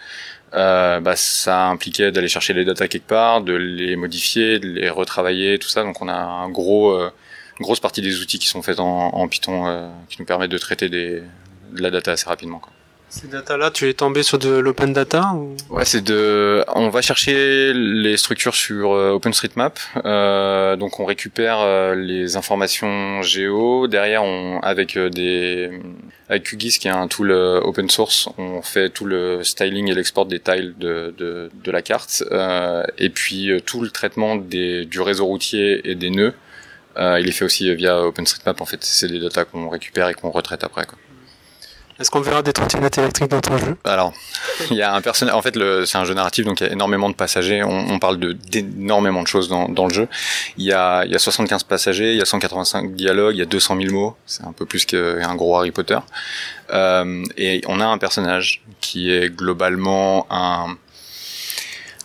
Euh, 0.55 1.00
bah, 1.00 1.17
ça 1.17 1.69
impliquait 1.69 2.12
d'aller 2.12 2.29
chercher 2.29 2.53
les 2.53 2.65
data 2.65 2.87
quelque 2.87 3.06
part, 3.06 3.41
de 3.41 3.55
les 3.55 3.97
modifier, 3.97 4.59
de 4.59 4.69
les 4.69 4.91
retravailler, 4.91 5.59
tout 5.59 5.69
ça. 5.69 5.83
Donc 5.83 6.03
on 6.03 6.09
a 6.09 6.15
un 6.15 6.50
gros, 6.50 6.91
euh, 6.93 7.11
une 7.59 7.65
grosse 7.65 7.81
partie 7.81 8.03
des 8.03 8.21
outils 8.21 8.39
qui 8.39 8.49
sont 8.49 8.62
faits 8.62 8.79
en, 8.81 9.15
en 9.15 9.29
Python 9.29 9.67
euh, 9.67 9.89
qui 10.09 10.17
nous 10.21 10.27
permettent 10.27 10.50
de 10.50 10.59
traiter 10.59 10.89
des, 10.89 11.23
de 11.73 11.83
la 11.83 11.91
data 11.91 12.12
assez 12.12 12.29
rapidement. 12.29 12.59
Quoi. 12.59 12.73
Ces 13.14 13.29
data-là, 13.29 13.70
tu 13.70 13.91
es 13.91 13.93
tombé 13.93 14.23
sur 14.23 14.38
de 14.38 14.49
l'open 14.49 14.94
data 14.94 15.35
ou... 15.35 15.55
Ouais, 15.69 15.85
c'est 15.85 16.03
de. 16.03 16.64
On 16.75 16.88
va 16.88 17.03
chercher 17.03 17.75
les 17.75 18.17
structures 18.17 18.55
sur 18.55 18.93
euh, 18.93 19.11
OpenStreetMap. 19.11 19.79
Euh, 20.06 20.76
donc, 20.76 20.99
on 20.99 21.05
récupère 21.05 21.59
euh, 21.61 21.94
les 21.94 22.37
informations 22.37 23.20
géo. 23.20 23.87
Derrière, 23.87 24.25
on 24.25 24.61
avec 24.61 24.97
des 24.97 25.79
avec 26.31 26.44
QGIS, 26.44 26.79
qui 26.79 26.88
est 26.88 26.91
un 26.91 27.06
tool 27.06 27.32
open 27.32 27.91
source, 27.91 28.31
on 28.38 28.62
fait 28.62 28.88
tout 28.88 29.05
le 29.05 29.44
styling 29.44 29.91
et 29.91 29.94
l'export 29.94 30.25
des 30.25 30.41
tiles 30.41 30.73
de, 30.79 31.15
de, 31.19 31.50
de 31.53 31.70
la 31.70 31.82
carte. 31.82 32.25
et 32.97 33.11
puis 33.11 33.50
tout 33.67 33.82
le 33.82 33.91
traitement 33.91 34.37
des, 34.37 34.87
du 34.87 35.03
réseau 35.03 35.26
routier 35.26 35.87
et 35.91 35.94
des 35.94 36.08
nœuds. 36.08 36.32
il 36.97 37.29
est 37.29 37.32
fait 37.32 37.44
aussi 37.44 37.75
via 37.75 38.06
OpenStreetMap. 38.06 38.58
En 38.62 38.65
fait, 38.65 38.82
c'est 38.82 39.08
des 39.08 39.20
data 39.20 39.44
qu'on 39.44 39.69
récupère 39.69 40.08
et 40.08 40.15
qu'on 40.15 40.31
retraite 40.31 40.65
après. 40.65 40.87
Quoi. 40.87 40.97
Est-ce 42.00 42.11
qu'on 42.11 42.21
verra 42.21 42.43
des 42.43 42.53
trottinettes 42.53 42.99
électriques 42.99 43.31
dans 43.31 43.41
ton 43.41 43.56
jeu? 43.59 43.77
Alors, 43.85 44.12
il 44.71 44.77
y 44.77 44.83
a 44.83 44.94
un 44.94 45.00
personnage. 45.00 45.35
En 45.35 45.43
fait, 45.43 45.56
c'est 45.85 45.99
un 45.99 46.05
jeu 46.05 46.15
narratif, 46.15 46.44
donc 46.44 46.61
il 46.61 46.67
y 46.67 46.71
a 46.71 46.73
énormément 46.73 47.09
de 47.11 47.15
passagers. 47.15 47.62
On, 47.62 47.99
parle 47.99 48.19
de 48.19 48.33
d'énormément 48.33 49.23
de 49.23 49.29
choses 49.29 49.49
dans, 49.49 49.69
dans, 49.69 49.87
le 49.87 49.94
jeu. 49.94 50.09
Il 50.56 50.65
y, 50.65 50.73
a, 50.73 51.05
y 51.05 51.15
a 51.15 51.19
75 51.19 51.65
passagers, 51.65 52.12
il 52.12 52.19
y 52.19 52.23
a 52.23 52.25
185 52.25 52.94
dialogues, 52.94 53.37
il 53.37 53.39
y 53.39 53.43
a 53.43 53.47
200 53.47 53.77
000 53.81 53.94
mots. 53.94 54.17
C'est 54.27 54.44
un 54.44 54.53
peu 54.53 54.67
plus 54.67 54.85
qu'un 54.85 55.35
gros 55.35 55.56
Harry 55.56 55.71
Potter. 55.71 55.99
Euh, 56.73 57.25
et 57.37 57.62
on 57.67 57.81
a 57.81 57.87
un 57.87 57.99
personnage 57.99 58.62
qui 58.81 59.12
est 59.12 59.35
globalement 59.35 60.27
un 60.31 60.77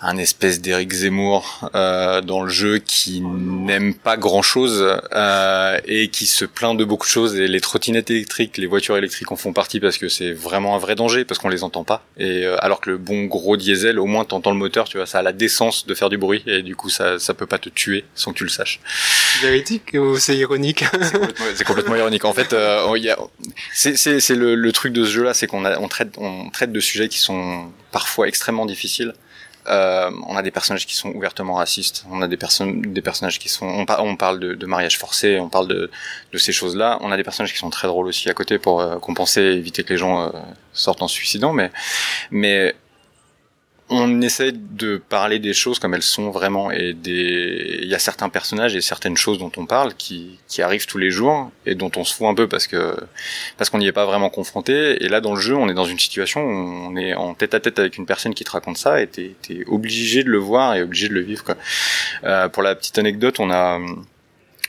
un 0.02 0.18
espèce 0.18 0.62
d'Éric 0.62 0.92
Zemmour 0.94 1.70
euh, 1.74 2.22
dans 2.22 2.44
le 2.44 2.50
jeu 2.50 2.78
qui 2.78 3.22
n'aime 3.22 3.94
pas 3.94 4.16
grand 4.18 4.42
chose 4.42 4.86
euh, 5.14 5.80
et 5.86 6.10
qui 6.10 6.26
se 6.28 6.46
plaint 6.46 6.78
de 6.78 6.86
beaucoup 6.86 7.08
de 7.08 7.12
choses. 7.12 7.36
Et 7.36 7.48
les 7.48 7.62
trottinettes 7.62 8.12
électriques, 8.12 8.58
les 8.58 8.68
voitures 8.68 8.98
électriques 8.98 9.32
en 9.32 9.36
font 9.36 9.54
partie 9.54 9.80
parce 9.80 9.98
que 9.98 10.08
c'est 10.08 10.34
vraiment 10.34 10.76
un 10.76 10.80
vrai 10.80 10.96
danger 10.96 11.26
parce 11.26 11.40
qu'on 11.40 11.50
les 11.50 11.64
entend 11.64 11.84
pas. 11.84 12.06
Et 12.18 12.46
euh, 12.46 12.56
alors 12.64 12.80
que 12.80 12.92
le 12.92 12.98
bon 12.98 13.26
gros 13.26 13.58
diesel 13.58 14.00
au 14.00 14.06
moins 14.06 14.26
t'entends 14.26 14.52
le 14.52 14.58
moteur 14.58 14.88
tu 14.88 14.98
vois 14.98 15.06
ça 15.06 15.20
a 15.20 15.22
la 15.22 15.34
décence 15.34 15.88
de 15.88 15.94
faire 15.94 16.10
du 16.10 16.18
bruit 16.18 16.44
et 16.46 16.62
du 16.62 16.76
coup 16.76 16.90
ça 16.90 17.20
ça 17.20 17.34
peut 17.34 17.48
pas 17.48 17.58
te 17.58 17.70
tuer 17.70 18.06
sans 18.14 18.34
que 18.34 18.38
tu 18.38 18.44
le 18.44 18.50
saches. 18.50 18.80
Véridique 19.42 19.94
ou 19.96 20.18
c'est 20.18 20.38
ironique. 20.38 20.84
C'est 21.56 21.66
complètement, 21.66 21.96
ironique. 21.96 22.26
En 22.26 22.34
fait 22.34 22.54
euh, 22.54 22.94
il 22.96 23.04
y 23.04 23.10
a 23.10 23.18
c'est 23.74 23.98
c'est 23.98 24.20
c'est 24.20 24.36
le, 24.36 24.56
le 24.56 24.72
truc 24.72 24.94
de 24.94 25.04
ce 25.04 25.10
jeu 25.10 25.24
là 25.24 25.34
c'est 25.34 25.48
qu'on 25.48 25.66
a 25.66 25.80
on 25.80 25.88
traite 25.88 26.16
on 26.18 26.50
traite 26.50 26.72
de 26.72 26.80
sujets 26.80 27.08
qui 27.08 27.20
sont 27.20 27.72
parfois 27.92 28.28
extrêmement 28.28 28.66
difficiles 28.66 29.14
euh, 29.70 30.10
on 30.28 30.38
a 30.38 30.42
des 30.42 30.52
personnages 30.52 30.86
qui 30.86 30.96
sont 30.96 31.10
ouvertement 31.10 31.56
racistes. 31.56 32.06
On 32.10 32.22
a 32.22 32.28
des 32.28 32.38
personnes, 32.38 32.82
des 32.82 33.02
personnages 33.02 33.40
qui 33.40 33.50
sont. 33.50 33.66
On, 33.66 34.16
parle 34.16 34.40
de, 34.40 34.54
de, 34.54 34.66
mariage 34.66 34.98
forcé. 34.98 35.40
On 35.40 35.50
parle 35.50 35.68
de, 35.68 35.90
ces 36.38 36.54
choses-là. 36.54 36.98
On 37.02 37.12
a 37.12 37.18
des 37.18 37.24
personnages 37.24 37.52
qui 37.52 37.60
sont 37.60 37.70
très 37.70 37.88
drôles 37.88 38.08
aussi 38.08 38.30
à 38.30 38.34
côté 38.34 38.60
pour 38.60 38.82
euh, 38.82 38.98
compenser, 39.00 39.42
éviter 39.42 39.84
que 39.84 39.94
les 39.94 39.98
gens 39.98 40.24
euh, 40.24 40.30
sortent 40.74 41.02
en 41.02 41.08
suicidant. 41.08 41.54
Mais, 41.54 41.72
mais 42.32 42.76
on 43.90 44.22
essaie 44.22 44.52
de 44.54 44.98
parler 44.98 45.40
des 45.40 45.54
choses 45.54 45.80
comme 45.80 45.94
elles 45.94 46.02
sont 46.02 46.30
vraiment 46.30 46.72
et 46.72 46.94
des 46.94 47.80
il 47.82 47.88
y 47.88 47.96
a 47.96 48.00
certains 48.00 48.28
personnages 48.30 48.76
et 48.76 48.82
certaines 48.82 49.16
choses 49.16 49.40
dont 49.40 49.52
on 49.56 49.66
parle 49.66 49.94
qui, 49.96 50.40
qui 50.48 50.62
arrivent 50.62 50.86
tous 50.86 50.98
les 50.98 51.10
jours 51.10 51.52
et 51.66 51.76
dont 51.76 51.92
on 51.96 52.04
se 52.04 52.14
fout 52.14 52.28
un 52.28 52.34
peu 52.34 52.48
parce 52.48 52.68
que 52.68 52.98
parce 53.58 53.70
qu'on 53.70 53.78
n'y 53.78 53.88
est 53.88 53.94
pas 53.94 54.06
vraiment 54.06 54.30
confronté 54.30 55.04
et 55.04 55.08
là 55.08 55.22
dans 55.22 55.36
le 55.36 55.42
jeu 55.42 55.56
on 55.56 55.70
est 55.70 55.74
dans 55.74 55.86
une 55.86 56.00
situation 56.00 56.42
où 56.42 56.90
on 56.90 56.96
est 56.98 57.14
en 57.14 57.34
tête 57.34 57.54
à 57.54 57.60
tête 57.60 57.80
avec 57.80 57.98
une 57.98 58.06
personne 58.06 58.34
qui 58.34 58.44
te 58.44 58.52
raconte 58.52 58.78
ça 58.78 59.02
et 59.02 59.08
t'es 59.08 59.36
es 59.50 59.64
obligé 59.68 60.24
de 60.24 60.30
le 60.30 60.38
voir 60.38 60.76
et 60.76 60.82
obligé 60.82 61.08
de 61.08 61.14
le 61.14 61.22
vivre 61.22 61.44
quoi. 61.44 61.56
Euh, 62.26 62.50
pour 62.50 62.64
la 62.64 62.76
petite 62.76 62.98
anecdote 62.98 63.40
on 63.40 63.50
a 63.52 63.80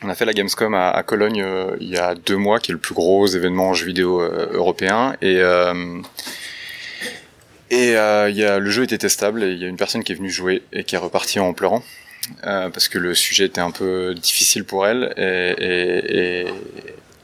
on 0.02 0.08
a 0.08 0.14
fait 0.14 0.24
la 0.24 0.32
Gamescom 0.32 0.74
à, 0.74 0.90
à 0.90 1.02
Cologne 1.02 1.42
euh, 1.42 1.76
il 1.80 1.88
y 1.88 1.96
a 1.96 2.14
deux 2.14 2.36
mois, 2.36 2.60
qui 2.60 2.70
est 2.70 2.74
le 2.74 2.78
plus 2.78 2.94
gros 2.94 3.26
événement 3.26 3.74
jeu 3.74 3.86
vidéo 3.86 4.20
euh, 4.20 4.48
européen. 4.52 5.16
Et 5.22 5.38
euh, 5.40 6.00
et 7.70 7.96
euh, 7.96 8.30
y 8.30 8.44
a, 8.44 8.58
le 8.58 8.70
jeu 8.70 8.84
était 8.84 8.98
testable 8.98 9.42
et 9.42 9.52
il 9.52 9.58
y 9.58 9.64
a 9.64 9.68
une 9.68 9.76
personne 9.76 10.04
qui 10.04 10.12
est 10.12 10.14
venue 10.14 10.30
jouer 10.30 10.62
et 10.72 10.84
qui 10.84 10.94
est 10.94 10.98
repartie 10.98 11.40
en 11.40 11.52
pleurant. 11.52 11.82
Euh, 12.44 12.68
parce 12.68 12.88
que 12.88 12.98
le 12.98 13.14
sujet 13.14 13.46
était 13.46 13.60
un 13.60 13.70
peu 13.70 14.14
difficile 14.14 14.64
pour 14.64 14.86
elle 14.86 15.14
et, 15.16 16.44
et, 16.44 16.46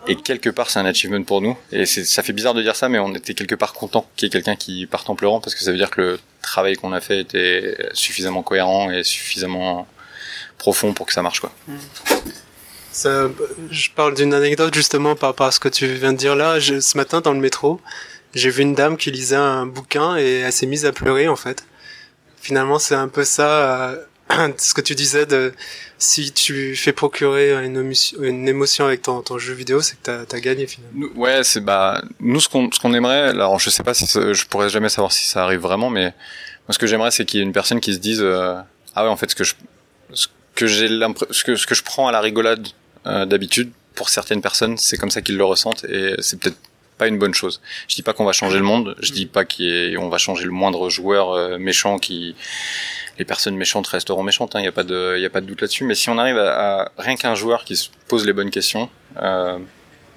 et, 0.08 0.16
quelque 0.16 0.48
part 0.48 0.70
c'est 0.70 0.78
un 0.78 0.86
achievement 0.86 1.22
pour 1.24 1.42
nous 1.42 1.58
et 1.72 1.84
ça 1.84 2.22
fait 2.22 2.32
bizarre 2.32 2.54
de 2.54 2.62
dire 2.62 2.74
ça 2.74 2.88
mais 2.88 2.98
on 2.98 3.14
était 3.14 3.34
quelque 3.34 3.54
part 3.54 3.74
content 3.74 4.06
qu'il 4.16 4.26
y 4.26 4.28
ait 4.28 4.30
quelqu'un 4.30 4.56
qui 4.56 4.86
parte 4.86 5.10
en 5.10 5.14
pleurant 5.14 5.40
parce 5.40 5.54
que 5.54 5.60
ça 5.60 5.72
veut 5.72 5.76
dire 5.76 5.90
que 5.90 6.00
le 6.00 6.20
travail 6.40 6.76
qu'on 6.76 6.94
a 6.94 7.02
fait 7.02 7.20
était 7.20 7.76
suffisamment 7.92 8.42
cohérent 8.42 8.90
et 8.90 9.04
suffisamment 9.04 9.86
profond 10.56 10.94
pour 10.94 11.04
que 11.04 11.12
ça 11.12 11.20
marche 11.20 11.40
quoi. 11.40 11.52
Ça, 12.94 13.28
je 13.72 13.90
parle 13.90 14.14
d'une 14.14 14.32
anecdote 14.32 14.72
justement 14.72 15.16
par 15.16 15.30
rapport 15.30 15.48
à 15.48 15.50
ce 15.50 15.58
que 15.58 15.68
tu 15.68 15.84
viens 15.86 16.12
de 16.12 16.16
dire 16.16 16.36
là. 16.36 16.60
Je, 16.60 16.78
ce 16.78 16.96
matin 16.96 17.20
dans 17.20 17.32
le 17.32 17.40
métro, 17.40 17.80
j'ai 18.34 18.50
vu 18.50 18.62
une 18.62 18.74
dame 18.74 18.96
qui 18.96 19.10
lisait 19.10 19.36
un 19.36 19.66
bouquin 19.66 20.16
et 20.16 20.40
elle 20.40 20.52
s'est 20.52 20.66
mise 20.66 20.86
à 20.86 20.92
pleurer 20.92 21.28
en 21.28 21.36
fait. 21.36 21.64
Finalement, 22.40 22.78
c'est 22.78 22.94
un 22.94 23.08
peu 23.08 23.24
ça. 23.24 23.90
Euh, 23.90 23.96
ce 24.58 24.74
que 24.74 24.80
tu 24.80 24.94
disais 24.94 25.26
de 25.26 25.52
si 25.98 26.32
tu 26.32 26.76
fais 26.76 26.92
procurer 26.92 27.52
une, 27.64 27.76
émotion, 28.48 28.86
avec 28.86 29.02
ton, 29.02 29.20
ton 29.22 29.38
jeu 29.38 29.54
vidéo, 29.54 29.80
c'est 29.80 29.96
que 29.96 30.24
t'as 30.24 30.36
as 30.36 30.40
gagné 30.40 30.66
finalement. 30.66 31.08
ouais, 31.16 31.44
c'est 31.44 31.60
bah 31.60 32.02
nous 32.20 32.40
ce 32.40 32.48
qu'on 32.48 32.70
ce 32.70 32.80
qu'on 32.80 32.94
aimerait. 32.94 33.28
Alors 33.28 33.58
je 33.58 33.70
sais 33.70 33.82
pas 33.82 33.94
si 33.94 34.06
je 34.06 34.46
pourrais 34.46 34.68
jamais 34.68 34.88
savoir 34.88 35.12
si 35.12 35.26
ça 35.26 35.44
arrive 35.44 35.60
vraiment, 35.60 35.90
mais 35.90 36.14
moi 36.66 36.72
ce 36.72 36.78
que 36.78 36.86
j'aimerais 36.86 37.10
c'est 37.10 37.24
qu'il 37.24 37.40
y 37.40 37.42
ait 37.42 37.46
une 37.46 37.52
personne 37.52 37.80
qui 37.80 37.94
se 37.94 37.98
dise 37.98 38.20
euh, 38.22 38.56
ah 38.94 39.04
ouais 39.04 39.10
en 39.10 39.16
fait 39.16 39.30
ce 39.30 39.34
que 39.34 39.44
je 39.44 39.54
ce 40.12 40.26
que 40.54 40.66
j'ai 40.66 40.88
ce 40.88 41.44
que 41.44 41.56
ce 41.56 41.66
que 41.66 41.74
je 41.74 41.82
prends 41.82 42.08
à 42.08 42.12
la 42.12 42.20
rigolade 42.20 42.68
euh, 43.06 43.26
d'habitude 43.26 43.70
pour 43.94 44.08
certaines 44.08 44.40
personnes 44.40 44.78
c'est 44.78 44.96
comme 44.96 45.10
ça 45.10 45.20
qu'ils 45.20 45.36
le 45.36 45.44
ressentent 45.44 45.84
et 45.84 46.14
c'est 46.20 46.38
peut-être 46.38 46.56
pas 46.98 47.08
une 47.08 47.18
bonne 47.18 47.34
chose. 47.34 47.60
Je 47.88 47.94
dis 47.94 48.02
pas 48.02 48.12
qu'on 48.12 48.24
va 48.24 48.32
changer 48.32 48.58
le 48.58 48.64
monde, 48.64 48.96
je 49.00 49.12
dis 49.12 49.26
pas 49.26 49.44
qu'on 49.44 50.08
va 50.08 50.18
changer 50.18 50.44
le 50.44 50.50
moindre 50.50 50.88
joueur 50.90 51.30
euh, 51.30 51.58
méchant 51.58 51.98
qui 51.98 52.34
les 53.18 53.24
personnes 53.24 53.56
méchantes 53.56 53.86
resteront 53.86 54.22
méchantes, 54.22 54.52
il 54.54 54.58
hein, 54.58 54.60
n'y 54.62 54.68
a 54.68 54.72
pas 54.72 54.82
de 54.82 55.18
y 55.18 55.24
a 55.24 55.30
pas 55.30 55.40
de 55.40 55.46
doute 55.46 55.60
là-dessus, 55.60 55.84
mais 55.84 55.94
si 55.94 56.08
on 56.10 56.18
arrive 56.18 56.38
à, 56.38 56.90
rien 56.98 57.16
qu'un 57.16 57.34
joueur 57.34 57.64
qui 57.64 57.76
se 57.76 57.88
pose 58.08 58.26
les 58.26 58.32
bonnes 58.32 58.50
questions, 58.50 58.88
euh, 59.20 59.58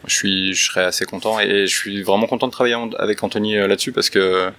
je 0.06 0.16
suis 0.16 0.54
je 0.54 0.66
serais 0.72 0.86
assez 0.86 1.06
content 1.06 1.40
et 1.40 1.68
je 1.68 1.76
suis 1.76 2.02
vraiment 2.04 2.28
content 2.28 2.48
de 2.48 2.52
travailler 2.52 2.76
avec 2.98 3.24
Anthony 3.24 3.58
euh, 3.58 3.68
là-dessus 3.68 3.92
parce 3.92 4.10
que 4.10 4.52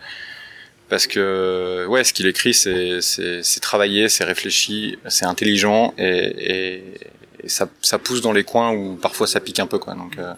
parce 0.88 1.06
que 1.06 1.86
ouais 1.88 2.04
ce 2.04 2.12
qu'il 2.12 2.26
écrit 2.26 2.54
c'est 2.54 3.00
c'est 3.00 3.60
travaillé, 3.60 4.08
c'est 4.08 4.24
réfléchi, 4.24 4.98
c'est 5.08 5.26
intelligent 5.26 5.94
et, 5.98 6.76
et 6.76 6.84
et 7.42 7.48
ça, 7.48 7.68
ça 7.82 7.98
pousse 7.98 8.20
dans 8.20 8.32
les 8.32 8.44
coins 8.44 8.72
où 8.72 8.96
parfois 8.96 9.26
ça 9.26 9.40
pique 9.40 9.60
un 9.60 9.66
peu 9.66 9.78
quoi. 9.78 9.94
Donc, 9.94 10.18
euh, 10.18 10.32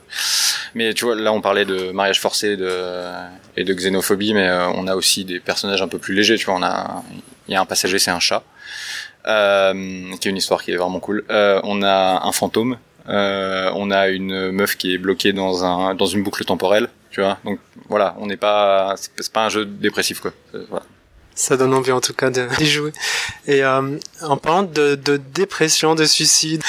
mais 0.74 0.94
tu 0.94 1.04
vois, 1.04 1.14
là 1.14 1.32
on 1.32 1.40
parlait 1.40 1.64
de 1.64 1.90
mariage 1.90 2.20
forcé 2.20 2.56
de, 2.56 2.70
et 3.56 3.64
de 3.64 3.74
xénophobie, 3.74 4.34
mais 4.34 4.48
euh, 4.48 4.68
on 4.68 4.86
a 4.86 4.94
aussi 4.94 5.24
des 5.24 5.40
personnages 5.40 5.82
un 5.82 5.88
peu 5.88 5.98
plus 5.98 6.14
légers. 6.14 6.36
Tu 6.36 6.46
vois, 6.46 6.54
on 6.54 6.62
a, 6.62 7.02
il 7.48 7.54
y 7.54 7.56
a 7.56 7.60
un 7.60 7.66
passager, 7.66 7.98
c'est 7.98 8.10
un 8.10 8.20
chat, 8.20 8.42
euh, 9.26 9.72
qui 10.20 10.28
est 10.28 10.30
une 10.30 10.36
histoire 10.36 10.62
qui 10.62 10.72
est 10.72 10.76
vraiment 10.76 11.00
cool. 11.00 11.24
Euh, 11.30 11.60
on 11.64 11.82
a 11.82 12.20
un 12.24 12.32
fantôme, 12.32 12.76
on 13.06 13.90
a 13.90 14.08
une 14.08 14.50
meuf 14.50 14.76
qui 14.76 14.94
est 14.94 14.98
bloquée 14.98 15.32
dans 15.32 15.64
un 15.64 15.94
dans 15.94 16.06
une 16.06 16.22
boucle 16.22 16.44
temporelle. 16.44 16.88
Tu 17.10 17.20
vois, 17.20 17.38
donc 17.44 17.58
voilà, 17.88 18.14
on 18.18 18.26
n'est 18.26 18.36
pas, 18.36 18.94
c'est 18.96 19.32
pas 19.32 19.44
un 19.44 19.48
jeu 19.48 19.64
dépressif 19.64 20.20
quoi. 20.20 20.32
Voilà. 20.68 20.84
Ça 21.40 21.56
donne 21.56 21.72
envie 21.72 21.90
en 21.90 22.02
tout 22.02 22.12
cas 22.12 22.28
d'y 22.28 22.66
jouer. 22.66 22.92
Et 23.46 23.64
euh, 23.64 23.98
en 24.20 24.36
parlant 24.36 24.62
de, 24.62 24.94
de, 24.94 25.16
dépression, 25.16 25.94
de 25.94 26.04
suicide, 26.04 26.62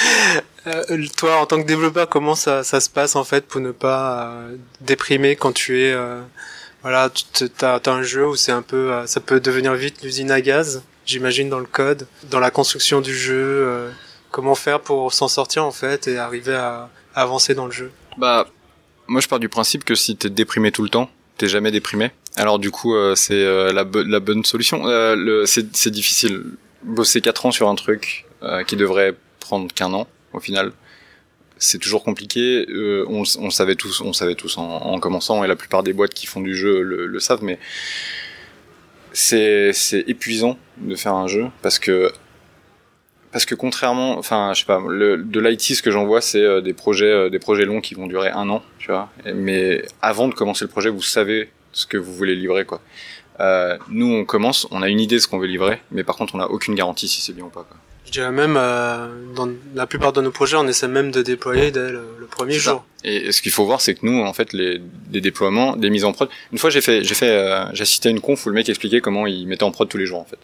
euh, 0.66 1.06
toi 1.14 1.36
en 1.36 1.44
tant 1.46 1.60
que 1.60 1.66
développeur, 1.66 2.08
comment 2.08 2.34
ça, 2.34 2.64
ça 2.64 2.80
se 2.80 2.88
passe 2.88 3.14
en 3.14 3.22
fait 3.22 3.44
pour 3.46 3.60
ne 3.60 3.70
pas 3.70 4.30
euh, 4.30 4.56
déprimer 4.80 5.36
quand 5.36 5.52
tu 5.52 5.82
es 5.82 5.92
euh, 5.92 6.22
voilà, 6.80 7.10
tu 7.10 7.50
as, 7.60 7.80
un 7.84 8.02
jeu 8.02 8.26
où 8.26 8.34
c'est 8.34 8.50
un 8.50 8.62
peu, 8.62 9.06
ça 9.06 9.20
peut 9.20 9.40
devenir 9.40 9.74
vite 9.74 10.02
l'usine 10.02 10.30
à 10.30 10.40
gaz, 10.40 10.82
j'imagine 11.04 11.50
dans 11.50 11.60
le 11.60 11.66
code, 11.66 12.08
dans 12.30 12.40
la 12.40 12.50
construction 12.50 13.02
du 13.02 13.14
jeu. 13.14 13.92
comment 14.30 14.54
faire 14.54 14.80
pour 14.80 15.12
s'en 15.12 15.28
sortir 15.28 15.66
en 15.66 15.70
fait 15.70 16.08
et 16.08 16.16
arriver 16.16 16.54
à, 16.54 16.88
à 17.14 17.22
avancer 17.22 17.54
dans 17.54 17.66
le 17.66 17.72
jeu? 17.72 17.92
Bah, 18.16 18.48
moi 19.06 19.20
je 19.20 19.28
pars 19.28 19.38
du 19.38 19.50
principe 19.50 19.84
que 19.84 19.94
si 19.94 20.16
t'es 20.16 20.30
déprimé 20.30 20.72
tout 20.72 20.82
le 20.82 20.88
temps, 20.88 21.10
t'es 21.36 21.46
jamais 21.46 21.70
déprimé. 21.70 22.10
Alors 22.36 22.58
du 22.58 22.70
coup, 22.70 22.94
euh, 22.94 23.14
c'est 23.14 23.34
euh, 23.34 23.72
la, 23.72 23.84
la, 24.06 24.20
bonne 24.20 24.44
solution. 24.44 24.86
Euh, 24.86 25.44
c'est 25.46 25.90
difficile. 25.90 26.44
Bosser 26.82 27.20
4 27.20 27.46
ans 27.46 27.50
sur 27.50 27.68
un 27.68 27.74
truc 27.74 28.26
qui 28.66 28.74
devrait 28.74 29.14
prendre 29.38 29.72
qu'un 29.72 29.92
an, 29.92 30.08
au 30.32 30.40
final, 30.40 30.72
c'est 31.58 31.78
toujours 31.78 32.02
compliqué. 32.02 32.66
on, 33.08 33.22
on 33.38 33.50
savait 33.50 33.76
tous, 33.76 34.00
on 34.00 34.12
savait 34.12 34.34
tous 34.34 34.58
en, 34.58 34.98
commençant, 34.98 35.44
et 35.44 35.46
la 35.46 35.54
plupart 35.54 35.84
des 35.84 35.92
boîtes 35.92 36.12
qui 36.12 36.26
font 36.26 36.40
du 36.40 36.56
jeu 36.56 36.82
le, 36.82 37.06
le 37.06 37.20
savent, 37.20 37.44
mais 37.44 37.60
c'est 39.12 39.72
épuisant 40.08 40.58
de 40.78 40.96
faire 40.96 41.14
un 41.14 41.28
jeu 41.28 41.46
parce 41.62 41.78
que 41.78 42.10
parce 43.30 43.44
que 43.44 43.54
contrairement, 43.54 44.18
enfin, 44.18 44.50
je 44.52 44.60
sais 44.60 44.66
pas, 44.66 44.82
le, 44.84 45.18
de 45.18 45.38
l'IT, 45.38 45.62
ce 45.62 45.82
que 45.82 45.92
j'en 45.92 46.04
vois, 46.04 46.20
c'est 46.20 46.62
des 46.62 46.72
projets, 46.72 47.30
des 47.30 47.38
projets 47.38 47.64
longs 47.64 47.80
qui 47.80 47.94
vont 47.94 48.08
durer 48.08 48.30
un 48.30 48.48
an, 48.48 48.60
tu 48.80 48.88
vois. 48.88 49.08
Mais 49.32 49.84
avant 50.00 50.26
de 50.26 50.34
commencer 50.34 50.64
le 50.64 50.70
projet, 50.70 50.90
vous 50.90 51.00
savez 51.00 51.48
ce 51.72 51.86
que 51.86 51.96
vous 51.96 52.14
voulez 52.14 52.36
livrer 52.36 52.64
quoi. 52.64 52.80
Euh, 53.40 53.78
nous 53.88 54.12
on 54.12 54.24
commence, 54.24 54.66
on 54.70 54.82
a 54.82 54.88
une 54.88 55.00
idée 55.00 55.16
de 55.16 55.20
ce 55.20 55.28
qu'on 55.28 55.38
veut 55.38 55.46
livrer, 55.46 55.80
mais 55.90 56.04
par 56.04 56.16
contre 56.16 56.34
on 56.34 56.38
n'a 56.38 56.50
aucune 56.50 56.74
garantie 56.74 57.08
si 57.08 57.20
c'est 57.20 57.32
bien 57.32 57.44
ou 57.44 57.50
pas. 57.50 57.64
Quoi. 57.68 57.78
Je 58.12 58.20
dirais 58.20 58.30
même 58.30 58.56
euh, 58.58 59.08
dans 59.34 59.48
la 59.74 59.86
plupart 59.86 60.12
de 60.12 60.20
nos 60.20 60.30
projets, 60.30 60.56
on 60.56 60.68
essaie 60.68 60.86
même 60.86 61.10
de 61.10 61.22
déployer 61.22 61.70
dès 61.70 61.90
le, 61.90 62.28
premier 62.30 62.58
jour. 62.58 62.84
Et, 63.04 63.32
ce 63.32 63.40
qu'il 63.40 63.52
faut 63.52 63.64
voir, 63.64 63.80
c'est 63.80 63.94
que 63.94 64.04
nous, 64.04 64.20
en 64.22 64.34
fait, 64.34 64.52
les, 64.52 64.82
des 65.08 65.22
déploiements, 65.22 65.76
des 65.76 65.88
mises 65.88 66.04
en 66.04 66.12
prod. 66.12 66.28
Une 66.52 66.58
fois, 66.58 66.68
j'ai 66.68 66.82
fait, 66.82 67.04
j'ai 67.04 67.14
fait, 67.14 67.30
euh, 67.30 67.64
à 67.64 68.08
une 68.08 68.20
conf 68.20 68.44
où 68.44 68.50
le 68.50 68.54
mec 68.54 68.68
expliquait 68.68 69.00
comment 69.00 69.26
il 69.26 69.46
mettait 69.46 69.62
en 69.62 69.70
prod 69.70 69.88
tous 69.88 69.96
les 69.98 70.04
jours, 70.04 70.20
en 70.20 70.24
fait. 70.24 70.38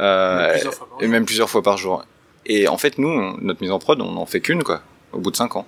Euh, 0.00 0.56
et 1.00 1.06
même 1.06 1.26
plusieurs 1.26 1.50
fois 1.50 1.62
par 1.62 1.76
jour. 1.76 2.04
Et 2.46 2.66
en 2.66 2.78
fait, 2.78 2.96
nous, 2.96 3.36
notre 3.42 3.60
mise 3.60 3.72
en 3.72 3.78
prod, 3.78 4.00
on 4.00 4.16
en 4.16 4.26
fait 4.26 4.40
qu'une, 4.40 4.62
quoi, 4.62 4.80
au 5.12 5.18
bout 5.18 5.30
de 5.30 5.36
cinq 5.36 5.56
ans. 5.56 5.66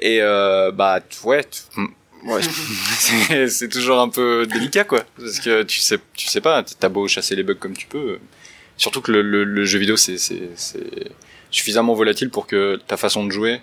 Et 0.00 0.20
bah 0.20 1.00
ouais, 1.24 1.42
Ouais, 2.24 2.40
c'est 3.48 3.68
toujours 3.68 4.00
un 4.00 4.08
peu 4.08 4.46
délicat 4.46 4.84
quoi, 4.84 5.04
parce 5.18 5.40
que 5.40 5.62
tu 5.62 5.80
sais, 5.80 5.98
tu 6.14 6.26
sais 6.28 6.40
pas, 6.40 6.62
t'as 6.62 6.88
beau 6.88 7.06
chasser 7.06 7.36
les 7.36 7.42
bugs 7.42 7.54
comme 7.54 7.76
tu 7.76 7.86
peux, 7.86 8.18
surtout 8.78 9.02
que 9.02 9.12
le, 9.12 9.20
le, 9.20 9.44
le 9.44 9.64
jeu 9.64 9.78
vidéo 9.78 9.96
c'est 9.96 10.16
suffisamment 11.50 11.94
volatile 11.94 12.30
pour 12.30 12.46
que 12.46 12.80
ta 12.86 12.96
façon 12.96 13.24
de 13.26 13.30
jouer 13.30 13.60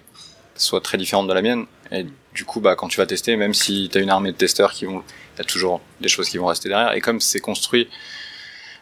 soit 0.56 0.82
très 0.82 0.98
différente 1.00 1.27
de 1.27 1.34
la 1.34 1.41
mienne, 1.41 1.65
et 1.91 2.06
du 2.36 2.46
coup 2.46 2.60
bah 2.60 2.75
quand 2.75 2.88
tu 2.88 2.98
vas 2.98 3.08
tester, 3.08 3.36
même 3.36 3.56
si 3.56 3.89
t'as 3.91 4.00
une 4.00 4.12
armée 4.12 4.32
de 4.32 4.38
testeurs 4.38 4.74
qui 4.74 4.86
vont, 4.86 5.03
t'as 5.36 5.44
toujours 5.44 5.82
des 6.00 6.08
choses 6.08 6.30
qui 6.30 6.38
vont 6.38 6.46
rester 6.46 6.70
derrière, 6.70 6.94
et 6.94 7.01
comme 7.01 7.20
c'est 7.20 7.39
construit 7.39 7.89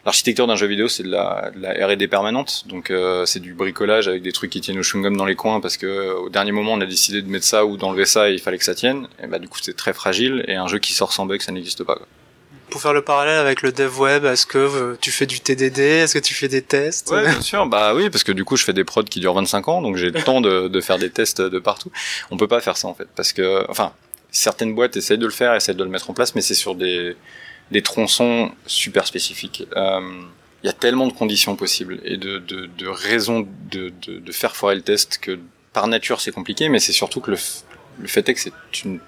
L'architecture 0.04 0.46
d'un 0.46 0.56
jeu 0.56 0.66
vidéo, 0.66 0.88
c'est 0.88 1.02
de 1.02 1.10
la, 1.10 1.50
de 1.54 1.60
la 1.60 1.86
R&D 1.86 2.08
permanente, 2.08 2.64
donc 2.66 2.90
euh, 2.90 3.26
c'est 3.26 3.40
du 3.40 3.52
bricolage 3.52 4.08
avec 4.08 4.22
des 4.22 4.32
trucs 4.32 4.50
qui 4.50 4.60
tiennent 4.62 4.78
au 4.78 4.82
chewing-gum 4.82 5.16
dans 5.16 5.26
les 5.26 5.36
coins 5.36 5.60
parce 5.60 5.76
que 5.76 5.86
euh, 5.86 6.14
au 6.14 6.30
dernier 6.30 6.52
moment 6.52 6.72
on 6.72 6.80
a 6.80 6.86
décidé 6.86 7.20
de 7.20 7.28
mettre 7.28 7.44
ça 7.44 7.66
ou 7.66 7.76
d'enlever 7.76 8.06
ça 8.06 8.30
et 8.30 8.32
il 8.32 8.38
fallait 8.38 8.56
que 8.56 8.64
ça 8.64 8.74
tienne. 8.74 9.08
Et 9.22 9.26
bah 9.26 9.38
du 9.38 9.48
coup 9.48 9.58
c'est 9.60 9.76
très 9.76 9.92
fragile 9.92 10.44
et 10.48 10.56
un 10.56 10.68
jeu 10.68 10.78
qui 10.78 10.94
sort 10.94 11.12
sans 11.12 11.26
bug 11.26 11.42
ça 11.42 11.52
n'existe 11.52 11.84
pas. 11.84 11.96
Quoi. 11.96 12.06
Pour 12.70 12.80
faire 12.80 12.92
le 12.92 13.02
parallèle 13.02 13.38
avec 13.38 13.62
le 13.62 13.72
dev 13.72 14.00
web, 14.00 14.24
est-ce 14.24 14.46
que 14.46 14.58
euh, 14.58 14.96
tu 15.00 15.10
fais 15.10 15.26
du 15.26 15.40
TDD 15.40 15.80
Est-ce 15.80 16.14
que 16.14 16.24
tu 16.24 16.34
fais 16.34 16.48
des 16.48 16.62
tests? 16.62 17.10
Ouais, 17.10 17.24
bien 17.24 17.40
sûr. 17.40 17.66
Bah 17.66 17.94
oui, 17.94 18.08
parce 18.10 18.22
que 18.22 18.32
du 18.32 18.44
coup, 18.44 18.56
je 18.56 18.64
fais 18.64 18.72
des 18.72 18.84
prods 18.84 19.02
qui 19.02 19.18
durent 19.18 19.34
25 19.34 19.68
ans, 19.68 19.82
donc 19.82 19.96
j'ai 19.96 20.10
le 20.10 20.22
temps 20.22 20.40
de, 20.40 20.68
de, 20.68 20.80
faire 20.80 20.96
des 20.96 21.10
tests 21.10 21.42
de 21.42 21.58
partout. 21.58 21.90
On 22.30 22.36
peut 22.36 22.46
pas 22.46 22.60
faire 22.60 22.76
ça 22.76 22.86
en 22.86 22.94
fait, 22.94 23.08
parce 23.16 23.32
que, 23.32 23.64
enfin, 23.68 23.92
certaines 24.30 24.74
boîtes 24.74 24.96
essayent 24.96 25.18
de 25.18 25.26
le 25.26 25.32
faire, 25.32 25.54
essayent 25.54 25.74
de 25.74 25.82
le 25.82 25.90
mettre 25.90 26.10
en 26.10 26.14
place, 26.14 26.36
mais 26.36 26.42
c'est 26.42 26.54
sur 26.54 26.76
des 26.76 27.16
des 27.70 27.82
tronçons 27.82 28.50
super 28.66 29.06
spécifiques. 29.06 29.64
Euh, 29.76 30.00
il 30.62 30.66
y 30.66 30.70
a 30.70 30.72
tellement 30.74 31.06
de 31.06 31.12
conditions 31.12 31.56
possibles 31.56 32.00
et 32.04 32.16
de, 32.16 32.38
de, 32.38 32.66
de 32.66 32.86
raisons 32.86 33.46
de, 33.70 33.92
de, 34.02 34.18
de, 34.18 34.32
faire 34.32 34.54
foirer 34.54 34.74
le 34.74 34.82
test 34.82 35.18
que 35.18 35.38
par 35.72 35.86
nature 35.86 36.20
c'est 36.20 36.32
compliqué, 36.32 36.68
mais 36.68 36.80
c'est 36.80 36.92
surtout 36.92 37.20
que 37.20 37.30
le, 37.30 37.38
le 37.98 38.08
fait 38.08 38.28
est 38.28 38.34
que 38.34 38.40
c'est 38.40 38.84
une 38.84 39.00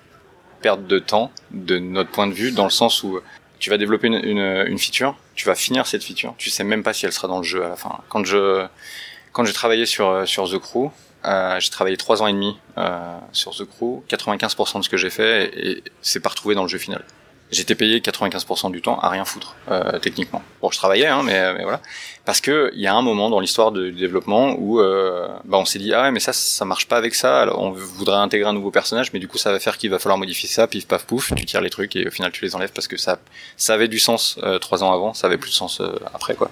perte 0.63 0.87
de 0.87 0.99
temps 0.99 1.31
de 1.51 1.79
notre 1.79 2.11
point 2.11 2.27
de 2.27 2.33
vue 2.33 2.53
dans 2.53 2.65
le 2.65 2.71
sens 2.71 3.03
où 3.03 3.21
tu 3.59 3.69
vas 3.69 3.77
développer 3.77 4.07
une, 4.07 4.15
une, 4.25 4.65
une, 4.67 4.79
feature, 4.79 5.17
tu 5.35 5.45
vas 5.45 5.55
finir 5.55 5.87
cette 5.87 6.03
feature, 6.03 6.35
tu 6.39 6.51
sais 6.51 6.65
même 6.65 6.83
pas 6.83 6.93
si 6.93 7.05
elle 7.05 7.13
sera 7.13 7.29
dans 7.29 7.39
le 7.39 7.45
jeu 7.45 7.65
à 7.65 7.69
la 7.69 7.77
fin. 7.77 7.99
Quand 8.09 8.25
je 8.25 8.65
quand 9.33 9.45
j'ai 9.45 9.53
travaillé 9.53 9.85
sur 9.85 10.27
sur 10.27 10.51
The 10.51 10.59
Crew, 10.59 10.91
euh, 11.25 11.61
j'ai 11.61 11.71
travaillé 11.71 11.97
trois 11.97 12.23
ans 12.23 12.29
et 12.29 12.33
demi 12.33 12.57
euh, 12.79 13.19
sur 13.33 13.55
The 13.55 13.65
Crew, 13.65 14.03
95% 14.09 14.79
de 14.79 14.85
ce 14.85 14.89
que 14.89 14.97
j'ai 14.97 15.11
fait 15.11 15.51
et, 15.55 15.71
et 15.71 15.83
c'est 16.01 16.21
pas 16.21 16.31
retrouvé 16.31 16.55
dans 16.55 16.63
le 16.63 16.69
jeu 16.69 16.79
final 16.79 17.05
j'étais 17.53 17.75
payé 17.75 18.01
95% 18.01 18.73
du 18.73 18.81
temps 18.81 18.99
à 18.99 19.11
rien 19.11 19.25
foutre 19.25 19.55
euh, 19.71 19.99
techniquement. 19.99 20.43
Bon, 20.61 20.71
je 20.71 20.79
travaillais, 20.79 21.07
hein, 21.07 21.23
mais, 21.23 21.55
mais, 21.55 21.63
voilà, 21.63 21.81
parce 22.25 22.41
que 22.41 22.73
il 22.75 22.81
y 22.81 22.87
a 22.87 22.95
un 22.95 23.03
moment 23.03 23.31
dans 23.31 23.41
l'histoire 23.41 23.71
du 23.73 23.93
développement 23.93 24.55
où 24.59 24.81
euh, 24.81 25.29
bah, 25.45 25.59
on 25.59 25.65
s'est 25.65 25.79
dit 25.79 25.93
ah 25.93 26.03
ouais, 26.03 26.11
mais 26.11 26.21
ça 26.21 26.33
ça 26.33 26.65
marche 26.65 26.87
pas 26.87 26.97
avec 26.97 27.15
ça. 27.15 27.41
Alors 27.41 27.61
on 27.61 27.71
voudrait 27.71 28.17
intégrer 28.17 28.49
un 28.49 28.55
nouveau 28.55 28.71
personnage, 28.71 29.13
mais 29.13 29.19
du 29.19 29.29
coup 29.29 29.39
ça 29.39 29.53
va 29.53 29.61
faire 29.61 29.77
qu'il 29.77 29.91
va 29.91 29.99
falloir 29.99 30.19
modifier 30.19 30.49
ça, 30.49 30.67
pif 30.67 30.87
paf 30.87 31.05
pouf, 31.05 31.33
tu 31.35 31.45
tires 31.45 31.61
les 31.61 31.71
trucs 31.71 31.95
et 31.95 32.07
au 32.07 32.11
final 32.11 32.33
tu 32.33 32.45
les 32.45 32.57
enlèves 32.57 32.73
parce 32.73 32.89
que 32.89 32.97
ça 32.97 33.19
ça 33.57 33.75
avait 33.75 33.89
du 33.89 33.99
sens 33.99 34.39
euh, 34.43 34.59
trois 34.59 34.83
ans 34.83 34.93
avant, 34.93 35.15
ça 35.15 35.27
avait 35.27 35.39
plus 35.39 35.51
de 35.51 35.57
sens 35.57 35.81
euh, 35.81 35.93
après 36.15 36.35
quoi. 36.35 36.51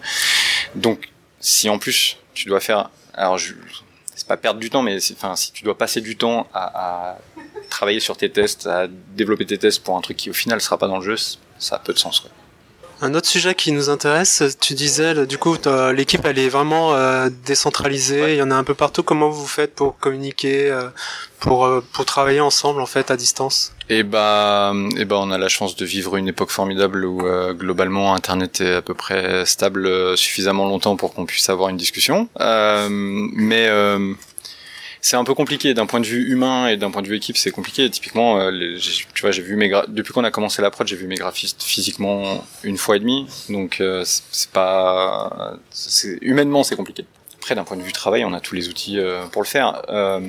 Donc 0.75 1.09
si 1.41 1.69
en 1.69 1.79
plus 1.79 2.19
tu 2.35 2.49
dois 2.49 2.61
faire, 2.61 2.91
alors 3.15 3.39
je, 3.39 3.55
c'est 4.15 4.27
pas 4.29 4.37
perdre 4.37 4.61
du 4.61 4.69
temps, 4.69 4.83
mais 4.83 4.99
enfin 5.13 5.35
si 5.37 5.53
tu 5.53 5.65
dois 5.65 5.79
passer 5.79 6.01
du 6.01 6.17
temps 6.17 6.47
à, 6.53 7.11
à 7.11 7.19
travailler 7.71 8.01
sur 8.01 8.17
tes 8.17 8.31
tests, 8.31 8.67
à 8.67 8.87
développer 8.89 9.47
tes 9.47 9.59
tests 9.59 9.83
pour 9.83 9.97
un 9.97 10.01
truc 10.01 10.17
qui 10.17 10.31
au 10.31 10.35
final 10.35 10.61
sera 10.61 10.79
pas 10.79 10.89
dans 10.89 10.99
le 10.99 11.05
jeu, 11.05 11.17
ça 11.59 11.77
a 11.77 11.79
peu 11.79 11.93
de 11.93 11.99
sens. 11.99 12.21
Quoi. 12.21 12.31
Un 13.03 13.15
autre 13.15 13.29
sujet 13.29 13.55
qui 13.55 13.73
nous 13.73 13.89
intéresse, 13.89 14.43
tu 14.61 14.75
disais, 14.75 15.27
du 15.27 15.39
coup, 15.39 15.57
l'équipe 15.95 16.21
elle 16.27 16.39
est 16.39 16.51
vraiment 16.51 16.95
euh, 16.95 17.31
décentralisée, 17.47 18.35
il 18.35 18.37
y 18.37 18.43
en 18.43 18.51
a 18.51 18.55
un 18.55 18.65
peu 18.65 18.75
partout. 18.75 19.03
Comment 19.03 19.31
vous 19.31 19.47
faites 19.47 19.75
pour 19.75 19.97
communiquer, 19.97 20.71
euh, 20.71 20.91
pour 21.39 21.65
euh, 21.65 21.83
pour 21.95 22.05
travailler 22.05 22.41
ensemble 22.41 22.83
en 22.83 22.87
fait 22.87 23.11
à 23.11 23.17
distance? 23.17 23.73
Eh 23.89 24.03
bah, 24.03 24.75
et 24.75 25.01
eh 25.01 25.05
bah, 25.07 25.17
on 25.19 25.31
a 25.31 25.39
la 25.39 25.49
chance 25.49 25.77
de 25.77 25.85
vivre 25.87 26.17
une 26.17 26.29
époque 26.29 26.51
formidable 26.51 27.07
où 27.07 27.23
globalement 27.55 28.15
Internet 28.15 28.61
est 28.61 28.75
à 28.75 28.83
peu 28.83 28.95
près 28.95 29.47
stable 29.47 30.17
suffisamment 30.17 30.69
longtemps 30.69 30.97
pour 30.97 31.15
qu'on 31.15 31.25
puisse 31.25 31.49
avoir 31.49 31.71
une 31.71 31.79
discussion. 31.79 32.29
mais 32.39 33.69
c'est 35.01 35.17
un 35.17 35.25
peu 35.25 35.35
compliqué 35.35 35.73
d'un 35.75 35.87
point 35.87 36.01
de 36.01 36.07
vue 36.07 36.31
humain 36.31 36.69
et 36.69 36.77
d'un 36.77 36.91
point 36.91 37.03
de 37.03 37.09
vue 37.09 37.17
équipe, 37.17 37.37
c'est 37.37 37.51
compliqué. 37.51 37.89
Typiquement, 37.91 38.39
euh, 38.39 38.77
tu 39.15 39.21
vois, 39.23 39.31
j'ai 39.31 39.43
vu 39.43 39.57
mes 39.57 39.69
gra- 39.69 39.87
depuis 39.89 40.13
qu'on 40.13 40.25
a 40.25 40.31
commencé 40.31 40.61
la 40.63 40.71
prod, 40.71 40.87
j'ai 40.87 40.97
vu 40.97 41.07
mes 41.07 41.17
graphistes 41.17 41.63
physiquement 41.63 42.45
une 42.63 42.77
fois 42.77 42.97
et 42.97 43.01
demi, 43.01 43.27
donc 43.49 43.81
euh, 43.81 44.03
c'est 44.05 44.51
pas, 44.51 45.59
humainement 46.21 46.63
c'est 46.63 46.77
compliqué. 46.77 47.05
Après, 47.39 47.55
d'un 47.55 47.65
point 47.65 47.79
de 47.79 47.83
vue 47.83 47.93
travail, 47.93 48.25
on 48.25 48.35
a 48.35 48.41
tous 48.41 48.55
les 48.55 48.69
outils 48.69 48.99
euh, 48.99 49.25
pour 49.27 49.41
le 49.43 49.47
faire. 49.47 49.83
Euh, 49.89 50.21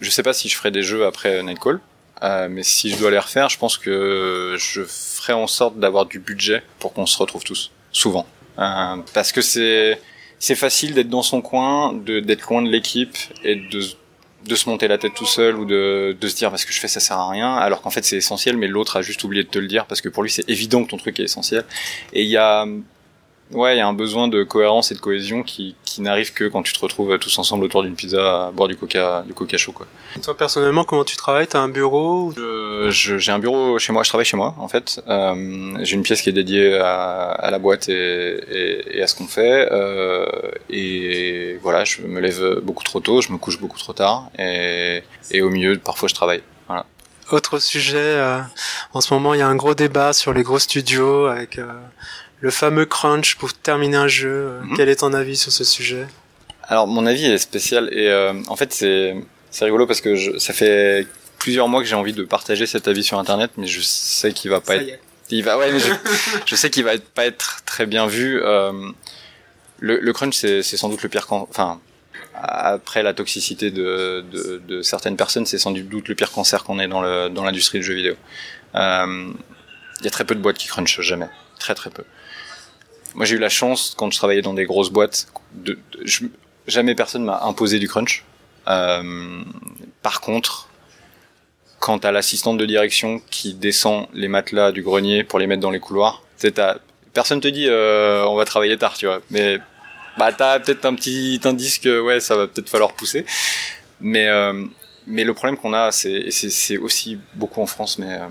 je 0.00 0.08
sais 0.10 0.22
pas 0.22 0.32
si 0.32 0.48
je 0.48 0.56
ferai 0.56 0.70
des 0.70 0.82
jeux 0.82 1.04
après 1.04 1.42
Nightcall, 1.42 1.80
mais 2.22 2.62
si 2.62 2.90
je 2.90 2.98
dois 2.98 3.10
les 3.10 3.18
refaire, 3.18 3.48
je 3.48 3.58
pense 3.58 3.76
que 3.78 4.56
je 4.58 4.82
ferai 4.82 5.32
en 5.32 5.46
sorte 5.46 5.78
d'avoir 5.78 6.06
du 6.06 6.20
budget 6.20 6.62
pour 6.78 6.92
qu'on 6.92 7.06
se 7.06 7.18
retrouve 7.18 7.42
tous, 7.44 7.70
souvent, 7.92 8.26
parce 8.56 9.32
que 9.32 9.40
c'est 9.42 10.00
c'est 10.38 10.54
facile 10.54 10.94
d'être 10.94 11.10
dans 11.10 11.22
son 11.22 11.42
coin, 11.42 11.92
d'être 11.92 12.48
loin 12.48 12.62
de 12.62 12.70
l'équipe 12.70 13.16
et 13.44 13.56
de 13.56 13.82
de 14.44 14.54
se 14.54 14.68
monter 14.68 14.88
la 14.88 14.98
tête 14.98 15.14
tout 15.14 15.26
seul 15.26 15.56
ou 15.56 15.64
de, 15.64 16.16
se 16.20 16.34
dire 16.34 16.50
parce 16.50 16.64
que 16.64 16.72
je 16.72 16.80
fais 16.80 16.88
ça 16.88 17.00
sert 17.00 17.18
à 17.18 17.30
rien 17.30 17.56
alors 17.56 17.82
qu'en 17.82 17.90
fait 17.90 18.04
c'est 18.04 18.16
essentiel 18.16 18.56
mais 18.56 18.68
l'autre 18.68 18.96
a 18.96 19.02
juste 19.02 19.22
oublié 19.24 19.42
de 19.42 19.48
te 19.48 19.58
le 19.58 19.66
dire 19.66 19.86
parce 19.86 20.00
que 20.00 20.08
pour 20.08 20.22
lui 20.22 20.30
c'est 20.30 20.48
évident 20.48 20.82
que 20.84 20.90
ton 20.90 20.96
truc 20.96 21.20
est 21.20 21.24
essentiel. 21.24 21.64
Et 22.12 22.22
il 22.22 22.28
y 22.28 22.36
a 22.36 22.66
ouais 23.52 23.74
il 23.74 23.78
y 23.78 23.80
a 23.80 23.86
un 23.86 23.92
besoin 23.92 24.28
de 24.28 24.42
cohérence 24.42 24.92
et 24.92 24.94
de 24.94 25.00
cohésion 25.00 25.42
qui, 25.42 25.74
qui 25.84 26.00
n'arrive 26.02 26.32
que 26.32 26.44
quand 26.44 26.62
tu 26.62 26.72
te 26.72 26.78
retrouves 26.80 27.18
tous 27.18 27.38
ensemble 27.38 27.64
autour 27.64 27.82
d'une 27.82 27.94
pizza 27.94 28.46
à 28.46 28.50
boire 28.50 28.68
du 28.68 28.76
coca 28.76 29.22
du 29.26 29.34
coca 29.34 29.56
chaud 29.56 29.72
quoi 29.72 29.86
Toi 30.22 30.36
personnellement, 30.36 30.84
comment 30.84 31.04
tu 31.04 31.16
travailles? 31.16 31.46
T'as 31.46 31.60
un 31.60 31.68
bureau 31.68 32.32
j'ai 32.90 33.32
un 33.32 33.38
bureau 33.38 33.78
chez 33.78 33.92
moi, 33.92 34.02
je 34.02 34.08
travaille 34.08 34.24
chez 34.24 34.36
moi 34.36 34.54
en 34.58 34.68
fait. 34.68 35.00
Euh, 35.08 35.76
j'ai 35.82 35.94
une 35.94 36.02
pièce 36.02 36.22
qui 36.22 36.30
est 36.30 36.32
dédiée 36.32 36.78
à, 36.78 37.30
à 37.30 37.50
la 37.50 37.58
boîte 37.58 37.88
et, 37.88 37.94
et, 37.94 38.98
et 38.98 39.02
à 39.02 39.06
ce 39.06 39.14
qu'on 39.14 39.26
fait. 39.26 39.68
Euh, 39.70 40.26
et 40.70 41.58
voilà, 41.62 41.84
je 41.84 42.02
me 42.02 42.20
lève 42.20 42.60
beaucoup 42.62 42.84
trop 42.84 43.00
tôt, 43.00 43.20
je 43.20 43.32
me 43.32 43.38
couche 43.38 43.58
beaucoup 43.60 43.78
trop 43.78 43.92
tard. 43.92 44.30
Et, 44.38 45.02
et 45.30 45.42
au 45.42 45.50
milieu, 45.50 45.78
parfois, 45.78 46.08
je 46.08 46.14
travaille. 46.14 46.42
Voilà. 46.68 46.86
Autre 47.30 47.58
sujet, 47.58 47.96
euh, 47.98 48.40
en 48.92 49.00
ce 49.00 49.12
moment 49.14 49.34
il 49.34 49.40
y 49.40 49.42
a 49.42 49.46
un 49.48 49.56
gros 49.56 49.74
débat 49.74 50.12
sur 50.12 50.32
les 50.32 50.42
gros 50.42 50.58
studios 50.58 51.26
avec 51.26 51.58
euh, 51.58 51.72
le 52.40 52.50
fameux 52.50 52.86
crunch 52.86 53.36
pour 53.36 53.52
terminer 53.54 53.96
un 53.96 54.08
jeu. 54.08 54.28
Euh, 54.30 54.60
Mhm. 54.62 54.76
Quel 54.76 54.88
est 54.88 54.96
ton 54.96 55.12
avis 55.12 55.36
sur 55.36 55.52
ce 55.52 55.64
sujet? 55.64 56.06
Alors 56.64 56.86
mon 56.86 57.04
avis 57.06 57.26
est 57.26 57.38
spécial 57.38 57.88
et 57.92 58.08
euh, 58.08 58.32
en 58.48 58.56
fait 58.56 58.72
c'est 58.72 59.14
c'est 59.50 59.64
rigolo 59.64 59.86
parce 59.86 60.00
que 60.00 60.14
je, 60.14 60.38
ça 60.38 60.52
fait 60.52 61.06
plusieurs 61.38 61.66
mois 61.68 61.80
que 61.82 61.88
j'ai 61.88 61.96
envie 61.96 62.12
de 62.12 62.22
partager 62.22 62.66
cet 62.66 62.86
avis 62.86 63.02
sur 63.02 63.18
internet, 63.18 63.50
mais 63.56 63.66
je 63.66 63.80
sais 63.80 64.32
qu'il 64.32 64.50
va 64.50 64.60
pas 64.60 64.76
être 64.76 64.88
est. 64.88 65.00
Il 65.32 65.42
va, 65.44 65.58
ouais, 65.58 65.72
mais 65.72 65.78
je, 65.80 65.92
je 66.46 66.54
sais 66.56 66.70
qu'il 66.70 66.84
va 66.84 66.94
être- 66.94 67.08
pas 67.10 67.24
être 67.24 67.62
très 67.64 67.86
bien 67.86 68.06
vu. 68.06 68.40
Euh, 68.42 68.72
le, 69.78 69.98
le 69.98 70.12
crunch, 70.12 70.34
c'est 70.34 70.62
c'est 70.62 70.76
sans 70.76 70.88
doute 70.88 71.02
le 71.02 71.08
pire 71.08 71.26
Enfin, 71.30 71.80
après 72.34 73.02
la 73.02 73.14
toxicité 73.14 73.70
de, 73.70 74.24
de, 74.30 74.60
de 74.66 74.82
certaines 74.82 75.16
personnes, 75.16 75.46
c'est 75.46 75.58
sans 75.58 75.70
doute 75.72 76.08
le 76.08 76.14
pire 76.14 76.30
cancer 76.30 76.62
qu'on 76.64 76.78
ait 76.78 76.88
dans 76.88 77.00
le 77.00 77.28
dans 77.28 77.44
l'industrie 77.44 77.78
du 77.78 77.84
jeu 77.84 77.94
vidéo. 77.94 78.14
Euh, 78.76 79.30
Il 80.00 80.04
y 80.04 80.08
a 80.08 80.10
très 80.10 80.24
peu 80.24 80.34
de 80.34 80.40
boîtes 80.40 80.58
qui 80.58 80.68
crunchent 80.68 81.00
jamais, 81.00 81.28
très 81.58 81.74
très 81.74 81.90
peu. 81.90 82.04
Moi, 83.14 83.24
j'ai 83.26 83.36
eu 83.36 83.38
la 83.38 83.48
chance 83.48 83.94
quand 83.96 84.10
je 84.10 84.16
travaillais 84.18 84.42
dans 84.42 84.54
des 84.54 84.64
grosses 84.64 84.90
boîtes, 84.90 85.26
de, 85.54 85.78
je- 86.04 86.24
jamais 86.66 86.94
personne 86.94 87.24
m'a 87.24 87.40
imposé 87.42 87.78
du 87.78 87.88
crunch. 87.88 88.24
Euh, 88.68 89.42
par 90.02 90.20
contre, 90.20 90.68
quant 91.80 91.98
à 91.98 92.12
l'assistante 92.12 92.58
de 92.58 92.66
direction 92.66 93.20
qui 93.30 93.54
descend 93.54 94.06
les 94.12 94.28
matelas 94.28 94.70
du 94.72 94.82
grenier 94.82 95.24
pour 95.24 95.38
les 95.38 95.46
mettre 95.46 95.62
dans 95.62 95.70
les 95.70 95.80
couloirs, 95.80 96.22
t'as- 96.38 96.78
personne 97.12 97.40
te 97.40 97.48
dit 97.48 97.66
euh, 97.68 98.24
on 98.26 98.36
va 98.36 98.44
travailler 98.44 98.76
tard, 98.78 98.96
tu 98.96 99.06
vois. 99.06 99.20
Mais 99.30 99.58
bah 100.18 100.32
t'as 100.32 100.60
peut-être 100.60 100.84
un 100.84 100.94
petit 100.94 101.40
indice 101.44 101.78
que 101.78 102.00
ouais 102.00 102.20
ça 102.20 102.36
va 102.36 102.46
peut-être 102.46 102.68
falloir 102.68 102.92
pousser. 102.92 103.24
Mais 104.00 104.28
euh, 104.28 104.64
mais 105.06 105.24
le 105.24 105.32
problème 105.34 105.56
qu'on 105.56 105.72
a, 105.72 105.90
c'est 105.90 106.30
c'est 106.30 106.76
aussi 106.76 107.18
beaucoup 107.34 107.60
en 107.62 107.66
France, 107.66 107.98
mais 107.98 108.14
euh, 108.14 108.26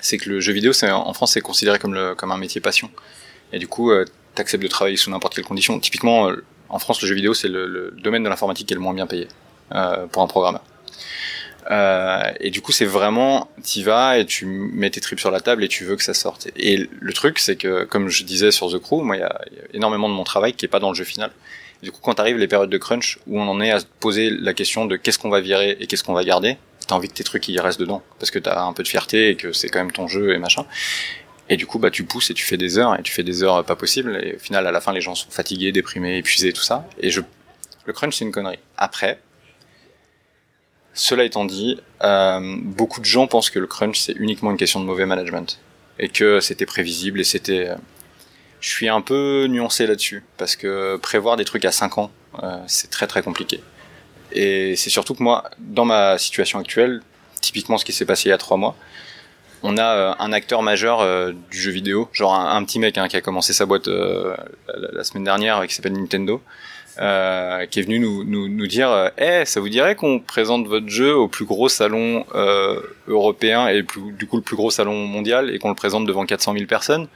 c'est 0.00 0.18
que 0.18 0.28
le 0.28 0.40
jeu 0.40 0.52
vidéo, 0.52 0.72
c'est 0.72 0.90
en 0.90 1.12
France, 1.14 1.32
c'est 1.32 1.40
considéré 1.40 1.78
comme 1.78 1.94
le 1.94 2.14
comme 2.14 2.30
un 2.32 2.36
métier 2.38 2.60
passion. 2.60 2.90
Et 3.52 3.58
du 3.58 3.68
coup, 3.68 3.90
euh, 3.90 4.04
t'acceptes 4.34 4.62
de 4.62 4.68
travailler 4.68 4.96
sous 4.96 5.10
n'importe 5.10 5.34
quelle 5.34 5.44
condition. 5.44 5.78
Typiquement, 5.78 6.28
euh, 6.28 6.44
en 6.68 6.78
France, 6.78 7.02
le 7.02 7.08
jeu 7.08 7.14
vidéo, 7.14 7.34
c'est 7.34 7.48
le, 7.48 7.94
domaine 8.02 8.22
de 8.22 8.28
l'informatique 8.28 8.66
qui 8.66 8.74
est 8.74 8.76
le 8.76 8.82
moins 8.82 8.94
bien 8.94 9.06
payé 9.06 9.28
euh, 9.74 10.06
pour 10.06 10.22
un 10.22 10.26
programmeur. 10.26 10.62
Euh, 11.70 12.32
et 12.40 12.50
du 12.50 12.60
coup, 12.60 12.72
c'est 12.72 12.86
vraiment, 12.86 13.48
t'y 13.62 13.82
vas 13.82 14.18
et 14.18 14.26
tu 14.26 14.46
mets 14.46 14.90
tes 14.90 15.00
tripes 15.00 15.20
sur 15.20 15.30
la 15.30 15.40
table 15.40 15.62
et 15.62 15.68
tu 15.68 15.84
veux 15.84 15.96
que 15.96 16.02
ça 16.02 16.14
sorte. 16.14 16.48
Et 16.56 16.88
le 16.98 17.12
truc, 17.12 17.38
c'est 17.38 17.56
que, 17.56 17.84
comme 17.84 18.08
je 18.08 18.24
disais 18.24 18.50
sur 18.50 18.70
The 18.70 18.78
Crew, 18.78 19.02
moi, 19.02 19.16
il 19.16 19.20
y 19.20 19.22
a, 19.22 19.40
il 19.50 19.58
y 19.58 19.60
a 19.60 19.64
énormément 19.74 20.08
de 20.08 20.14
mon 20.14 20.24
travail 20.24 20.54
qui 20.54 20.64
est 20.64 20.68
pas 20.68 20.80
dans 20.80 20.88
le 20.88 20.94
jeu 20.94 21.04
final. 21.04 21.30
Et 21.82 21.86
du 21.86 21.92
coup, 21.92 22.00
quand 22.02 22.18
arrivent 22.18 22.38
les 22.38 22.48
périodes 22.48 22.70
de 22.70 22.78
crunch 22.78 23.18
où 23.26 23.40
on 23.40 23.48
en 23.48 23.60
est 23.60 23.70
à 23.70 23.80
se 23.80 23.86
poser 24.00 24.30
la 24.30 24.54
question 24.54 24.86
de 24.86 24.96
qu'est-ce 24.96 25.18
qu'on 25.18 25.30
va 25.30 25.40
virer 25.40 25.76
et 25.78 25.86
qu'est-ce 25.86 26.04
qu'on 26.04 26.14
va 26.14 26.24
garder, 26.24 26.56
t'as 26.86 26.94
envie 26.94 27.08
que 27.08 27.14
tes 27.14 27.24
trucs 27.24 27.48
y 27.48 27.58
restent 27.58 27.80
dedans 27.80 28.02
parce 28.18 28.30
que 28.30 28.38
t'as 28.38 28.62
un 28.62 28.72
peu 28.72 28.82
de 28.82 28.88
fierté 28.88 29.30
et 29.30 29.36
que 29.36 29.52
c'est 29.52 29.68
quand 29.68 29.80
même 29.80 29.92
ton 29.92 30.08
jeu 30.08 30.32
et 30.32 30.38
machin. 30.38 30.64
Et 31.48 31.56
du 31.56 31.66
coup, 31.66 31.78
bah, 31.78 31.90
tu 31.90 32.04
pousses 32.04 32.30
et 32.30 32.34
tu 32.34 32.44
fais 32.44 32.56
des 32.56 32.78
heures 32.78 32.98
et 32.98 33.02
tu 33.02 33.12
fais 33.12 33.22
des 33.24 33.42
heures 33.42 33.64
pas 33.64 33.76
possibles. 33.76 34.18
Et 34.22 34.36
au 34.36 34.38
final, 34.38 34.66
à 34.66 34.70
la 34.72 34.80
fin, 34.80 34.92
les 34.92 35.00
gens 35.00 35.14
sont 35.14 35.30
fatigués, 35.30 35.72
déprimés, 35.72 36.18
épuisés, 36.18 36.52
tout 36.52 36.62
ça. 36.62 36.88
Et 36.98 37.10
je, 37.10 37.20
le 37.84 37.92
crunch, 37.92 38.16
c'est 38.16 38.24
une 38.24 38.32
connerie. 38.32 38.58
Après, 38.76 39.20
cela 40.94 41.24
étant 41.24 41.44
dit, 41.44 41.80
euh, 42.02 42.56
beaucoup 42.62 43.00
de 43.00 43.04
gens 43.06 43.26
pensent 43.26 43.50
que 43.50 43.58
le 43.58 43.66
crunch 43.66 43.98
c'est 43.98 44.12
uniquement 44.12 44.50
une 44.50 44.56
question 44.58 44.78
de 44.80 44.84
mauvais 44.84 45.06
management 45.06 45.58
et 45.98 46.08
que 46.08 46.40
c'était 46.40 46.66
prévisible 46.66 47.20
et 47.20 47.24
c'était. 47.24 47.68
euh, 47.70 47.76
Je 48.60 48.68
suis 48.68 48.88
un 48.88 49.00
peu 49.00 49.46
nuancé 49.48 49.86
là-dessus 49.86 50.22
parce 50.36 50.54
que 50.54 50.96
prévoir 50.98 51.36
des 51.36 51.44
trucs 51.44 51.64
à 51.64 51.72
5 51.72 51.98
ans, 51.98 52.10
euh, 52.42 52.58
c'est 52.66 52.90
très 52.90 53.06
très 53.06 53.22
compliqué. 53.22 53.60
Et 54.32 54.76
c'est 54.76 54.90
surtout 54.90 55.14
que 55.14 55.22
moi, 55.22 55.50
dans 55.58 55.84
ma 55.86 56.18
situation 56.18 56.58
actuelle, 56.58 57.02
typiquement 57.40 57.78
ce 57.78 57.84
qui 57.84 57.92
s'est 57.92 58.06
passé 58.06 58.28
il 58.28 58.30
y 58.30 58.32
a 58.32 58.38
3 58.38 58.56
mois, 58.58 58.76
on 59.62 59.76
a 59.76 59.84
euh, 59.84 60.14
un 60.18 60.32
acteur 60.32 60.62
majeur 60.62 61.00
euh, 61.00 61.32
du 61.50 61.58
jeu 61.60 61.70
vidéo, 61.70 62.08
genre 62.12 62.34
un, 62.34 62.62
petit 62.64 62.78
mec 62.78 62.98
hein, 62.98 63.08
qui 63.08 63.16
a 63.16 63.20
commencé 63.20 63.52
sa 63.52 63.66
boîte 63.66 63.88
euh, 63.88 64.34
la, 64.92 65.04
semaine 65.04 65.24
dernière, 65.24 65.66
qui 65.66 65.74
s'appelle 65.74 65.92
Nintendo, 65.92 66.42
qui 66.96 67.00
est 67.00 67.82
venu 67.82 67.98
nous, 68.00 68.66
dire 68.66 69.10
Eh, 69.18 69.44
ça 69.44 69.60
vous 69.60 69.68
dirait 69.68 69.94
qu'on 69.94 70.18
présente 70.20 70.66
votre 70.66 70.88
jeu 70.88 71.14
au 71.14 71.28
plus 71.28 71.44
gros 71.44 71.68
salon 71.68 72.26
européen 73.08 73.68
et 73.68 73.82
du 73.82 74.26
coup 74.26 74.36
le 74.36 74.42
plus 74.42 74.56
gros 74.56 74.70
salon 74.70 75.06
mondial 75.06 75.50
et 75.54 75.58
qu'on 75.58 75.70
le 75.70 75.74
présente 75.74 76.06
devant 76.06 76.26
400 76.26 76.54
000 76.54 76.66
personnes? 76.66 77.08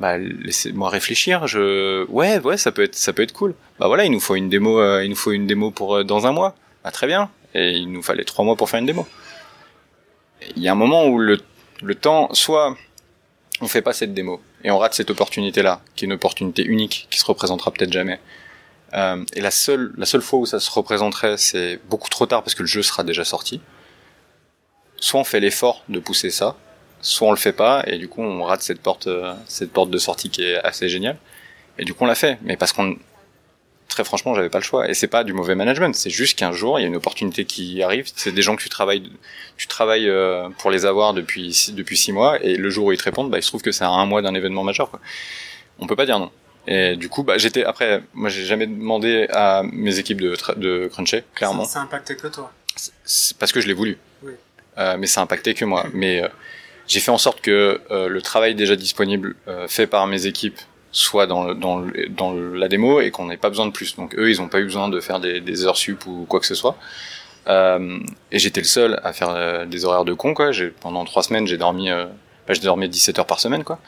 Bah 0.00 0.16
laissez-moi 0.16 0.90
réfléchir 0.90 1.44
ouais 2.08 2.38
ouais 2.38 2.56
ça 2.56 2.70
peut 2.70 2.84
être 2.84 2.94
ça 2.94 3.12
peut 3.12 3.22
être 3.22 3.32
cool. 3.32 3.54
Bah 3.80 3.88
voilà 3.88 4.04
il 4.04 4.12
nous 4.12 4.20
faut 4.20 4.36
une 4.36 4.48
démo 4.48 4.80
il 5.00 5.10
nous 5.10 5.16
faut 5.16 5.32
une 5.32 5.46
démo 5.46 5.70
pour 5.70 6.04
dans 6.04 6.26
un 6.26 6.32
mois. 6.32 6.54
Bah 6.82 6.90
très 6.90 7.06
bien. 7.06 7.30
Et 7.54 7.72
il 7.72 7.90
nous 7.90 8.02
fallait 8.02 8.24
trois 8.24 8.44
mois 8.44 8.56
pour 8.56 8.68
faire 8.68 8.80
une 8.80 8.86
démo. 8.86 9.06
Il 10.56 10.62
y 10.62 10.68
a 10.68 10.72
un 10.72 10.76
moment 10.76 11.06
où 11.06 11.18
le 11.18 11.38
le 11.82 11.94
temps 11.94 12.32
soit 12.34 12.76
on 13.60 13.68
fait 13.68 13.82
pas 13.82 13.92
cette 13.92 14.14
démo 14.14 14.40
et 14.64 14.70
on 14.70 14.78
rate 14.78 14.94
cette 14.94 15.10
opportunité 15.10 15.62
là 15.62 15.80
qui 15.94 16.04
est 16.04 16.06
une 16.06 16.12
opportunité 16.12 16.64
unique 16.64 17.06
qui 17.10 17.18
se 17.18 17.24
représentera 17.24 17.70
peut-être 17.70 17.92
jamais 17.92 18.20
euh, 18.94 19.24
et 19.34 19.40
la 19.40 19.50
seule, 19.50 19.92
la 19.96 20.06
seule 20.06 20.22
fois 20.22 20.38
où 20.38 20.46
ça 20.46 20.60
se 20.60 20.70
représenterait, 20.70 21.36
c'est 21.36 21.78
beaucoup 21.88 22.08
trop 22.08 22.26
tard 22.26 22.42
parce 22.42 22.54
que 22.54 22.62
le 22.62 22.68
jeu 22.68 22.82
sera 22.82 23.04
déjà 23.04 23.24
sorti. 23.24 23.60
Soit 24.96 25.20
on 25.20 25.24
fait 25.24 25.40
l'effort 25.40 25.84
de 25.88 26.00
pousser 26.00 26.30
ça, 26.30 26.56
soit 27.00 27.28
on 27.28 27.30
le 27.30 27.36
fait 27.36 27.52
pas 27.52 27.82
et 27.86 27.98
du 27.98 28.08
coup 28.08 28.22
on 28.22 28.42
rate 28.44 28.62
cette 28.62 28.80
porte, 28.80 29.06
euh, 29.06 29.34
cette 29.46 29.72
porte 29.72 29.90
de 29.90 29.98
sortie 29.98 30.30
qui 30.30 30.42
est 30.42 30.56
assez 30.56 30.88
géniale. 30.88 31.18
Et 31.78 31.84
du 31.84 31.94
coup 31.94 32.04
on 32.04 32.06
l'a 32.06 32.14
fait, 32.14 32.38
mais 32.42 32.56
parce 32.56 32.72
qu'on, 32.72 32.96
très 33.88 34.04
franchement, 34.04 34.34
j'avais 34.34 34.50
pas 34.50 34.58
le 34.58 34.64
choix. 34.64 34.88
Et 34.88 34.94
c'est 34.94 35.08
pas 35.08 35.24
du 35.24 35.32
mauvais 35.32 35.54
management, 35.54 35.94
c'est 35.94 36.10
juste 36.10 36.38
qu'un 36.38 36.52
jour 36.52 36.78
il 36.78 36.82
y 36.82 36.84
a 36.84 36.88
une 36.88 36.96
opportunité 36.96 37.44
qui 37.44 37.82
arrive. 37.82 38.06
C'est 38.14 38.32
des 38.32 38.42
gens 38.42 38.54
que 38.56 38.62
tu 38.62 38.68
travailles, 38.68 39.10
tu 39.56 39.66
travailles 39.66 40.08
euh, 40.08 40.48
pour 40.58 40.70
les 40.70 40.86
avoir 40.86 41.14
depuis 41.14 41.52
six- 41.54 41.72
depuis 41.74 41.96
six 41.96 42.12
mois 42.12 42.42
et 42.44 42.56
le 42.56 42.70
jour 42.70 42.86
où 42.86 42.92
ils 42.92 42.98
te 42.98 43.04
répondent, 43.04 43.30
bah 43.30 43.38
il 43.38 43.42
se 43.42 43.48
trouve 43.48 43.62
que 43.62 43.72
c'est 43.72 43.84
à 43.84 43.88
un 43.90 44.06
mois 44.06 44.22
d'un 44.22 44.34
événement 44.34 44.62
majeur. 44.64 44.90
Quoi. 44.90 45.00
On 45.78 45.86
peut 45.86 45.96
pas 45.96 46.06
dire 46.06 46.18
non. 46.18 46.30
Et 46.66 46.96
du 46.96 47.08
coup, 47.08 47.22
bah, 47.22 47.38
j'étais 47.38 47.64
après, 47.64 48.02
moi 48.12 48.28
j'ai 48.28 48.44
jamais 48.44 48.66
demandé 48.66 49.26
à 49.30 49.62
mes 49.64 49.98
équipes 49.98 50.20
de, 50.20 50.36
de 50.56 50.88
cruncher, 50.88 51.24
clairement. 51.34 51.64
Ça, 51.64 51.74
ça 51.74 51.80
impacté 51.80 52.14
que 52.14 52.26
toi. 52.26 52.52
C'est 53.04 53.36
parce 53.38 53.52
que 53.52 53.60
je 53.60 53.66
l'ai 53.66 53.72
voulu. 53.74 53.96
Oui. 54.22 54.32
Euh, 54.76 54.96
mais 54.98 55.06
ça 55.06 55.20
a 55.20 55.24
impacté 55.24 55.54
que 55.54 55.64
moi. 55.64 55.86
Mais 55.94 56.22
euh, 56.22 56.28
j'ai 56.86 57.00
fait 57.00 57.10
en 57.10 57.18
sorte 57.18 57.40
que 57.40 57.80
euh, 57.90 58.08
le 58.08 58.20
travail 58.22 58.54
déjà 58.54 58.76
disponible 58.76 59.34
fait 59.66 59.86
par 59.86 60.06
mes 60.06 60.26
équipes 60.26 60.58
soit 60.92 61.26
dans, 61.26 61.54
dans, 61.54 61.84
dans 62.10 62.32
la 62.32 62.68
démo 62.68 63.00
et 63.00 63.10
qu'on 63.10 63.26
n'ait 63.26 63.36
pas 63.36 63.50
besoin 63.50 63.66
de 63.66 63.72
plus. 63.72 63.96
Donc 63.96 64.14
eux, 64.16 64.30
ils 64.30 64.40
n'ont 64.40 64.48
pas 64.48 64.60
eu 64.60 64.64
besoin 64.64 64.88
de 64.88 65.00
faire 65.00 65.20
des, 65.20 65.64
heures 65.66 65.76
sup 65.76 66.06
ou 66.06 66.24
quoi 66.28 66.40
que 66.40 66.46
ce 66.46 66.54
soit. 66.54 66.76
Euh, 67.48 67.98
et 68.30 68.38
j'étais 68.38 68.60
le 68.60 68.66
seul 68.66 69.00
à 69.04 69.12
faire 69.12 69.30
euh, 69.30 69.64
des 69.64 69.84
horaires 69.84 70.04
de 70.04 70.14
con. 70.14 70.34
Quoi. 70.34 70.50
Pendant 70.80 71.04
trois 71.04 71.22
semaines, 71.22 71.46
j'ai 71.46 71.56
dormi, 71.56 71.90
euh, 71.90 72.06
bah, 72.46 72.54
dormi 72.62 72.88
17 72.88 73.18
heures 73.18 73.26
par 73.26 73.40
semaine. 73.40 73.64
Quoi. 73.64 73.78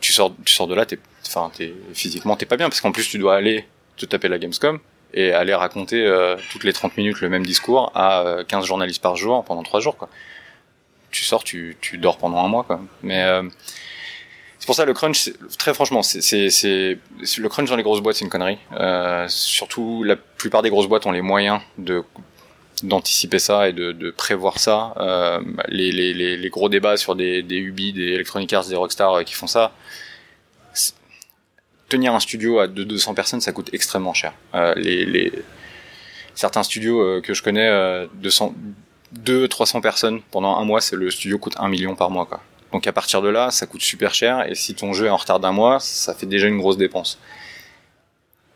Tu 0.00 0.12
sors, 0.12 0.34
tu 0.44 0.54
sors 0.54 0.66
de 0.66 0.74
là, 0.74 0.86
t'es, 0.86 0.98
enfin, 1.26 1.50
t'es, 1.54 1.74
physiquement, 1.92 2.36
t'es 2.36 2.46
pas 2.46 2.56
bien 2.56 2.68
parce 2.68 2.80
qu'en 2.80 2.92
plus, 2.92 3.08
tu 3.08 3.18
dois 3.18 3.36
aller 3.36 3.66
te 3.96 4.06
taper 4.06 4.28
la 4.28 4.38
Gamescom 4.38 4.78
et 5.12 5.32
aller 5.32 5.54
raconter 5.54 6.10
toutes 6.50 6.64
les 6.64 6.72
30 6.72 6.96
minutes 6.96 7.20
le 7.20 7.28
même 7.28 7.44
discours 7.44 7.92
à 7.94 8.22
euh, 8.22 8.44
15 8.44 8.64
journalistes 8.64 9.02
par 9.02 9.16
jour 9.16 9.44
pendant 9.44 9.62
3 9.62 9.80
jours. 9.80 9.98
Quoi. 9.98 10.08
Tu 11.10 11.24
sors, 11.24 11.44
tu, 11.44 11.76
tu 11.82 11.98
dors 11.98 12.16
pendant 12.16 12.42
un 12.42 12.48
mois. 12.48 12.64
Quoi. 12.64 12.80
Mais 13.02 13.26
c'est 14.62 14.66
pour 14.66 14.76
ça 14.76 14.84
le 14.84 14.94
crunch, 14.94 15.32
très 15.58 15.74
franchement, 15.74 16.04
c'est, 16.04 16.20
le 16.22 17.48
crunch 17.48 17.68
dans 17.68 17.74
les 17.74 17.82
grosses 17.82 18.00
boîtes, 18.00 18.14
c'est 18.14 18.24
une 18.24 18.30
connerie. 18.30 18.58
Euh, 18.78 19.26
surtout, 19.26 20.04
la 20.04 20.14
plupart 20.14 20.62
des 20.62 20.70
grosses 20.70 20.86
boîtes 20.86 21.04
ont 21.04 21.10
les 21.10 21.20
moyens 21.20 21.60
de 21.78 22.04
d'anticiper 22.84 23.40
ça 23.40 23.68
et 23.68 23.72
de, 23.72 23.90
de 23.90 24.12
prévoir 24.12 24.60
ça. 24.60 24.94
Euh, 24.98 25.40
les, 25.66 25.90
les, 25.90 26.36
les, 26.36 26.48
gros 26.48 26.68
débats 26.68 26.96
sur 26.96 27.16
des, 27.16 27.42
des 27.42 27.56
Ubi, 27.56 27.92
des 27.92 28.12
Electronic 28.12 28.52
Arts, 28.52 28.66
des 28.66 28.76
Rockstar 28.76 29.12
euh, 29.12 29.22
qui 29.24 29.34
font 29.34 29.48
ça. 29.48 29.72
Tenir 31.88 32.14
un 32.14 32.20
studio 32.20 32.60
à 32.60 32.68
200 32.68 33.14
personnes, 33.14 33.40
ça 33.40 33.50
coûte 33.50 33.70
extrêmement 33.72 34.14
cher. 34.14 34.32
Euh, 34.54 34.74
les, 34.76 35.32
certains 36.36 36.62
studios 36.62 37.00
euh, 37.00 37.20
que 37.20 37.34
je 37.34 37.42
connais, 37.42 37.68
euh, 37.68 38.06
200, 38.14 38.54
2 39.10 39.48
300 39.48 39.80
personnes 39.80 40.20
pendant 40.30 40.56
un 40.56 40.64
mois, 40.64 40.80
c'est 40.80 40.94
le 40.94 41.10
studio 41.10 41.38
coûte 41.38 41.54
1 41.58 41.66
million 41.66 41.96
par 41.96 42.10
mois. 42.10 42.26
Quoi. 42.26 42.40
Donc 42.72 42.86
à 42.86 42.92
partir 42.92 43.20
de 43.22 43.28
là, 43.28 43.50
ça 43.50 43.66
coûte 43.66 43.82
super 43.82 44.14
cher 44.14 44.48
et 44.48 44.54
si 44.54 44.74
ton 44.74 44.92
jeu 44.92 45.06
est 45.06 45.10
en 45.10 45.16
retard 45.16 45.40
d'un 45.40 45.52
mois, 45.52 45.78
ça 45.78 46.14
fait 46.14 46.26
déjà 46.26 46.48
une 46.48 46.58
grosse 46.58 46.78
dépense. 46.78 47.18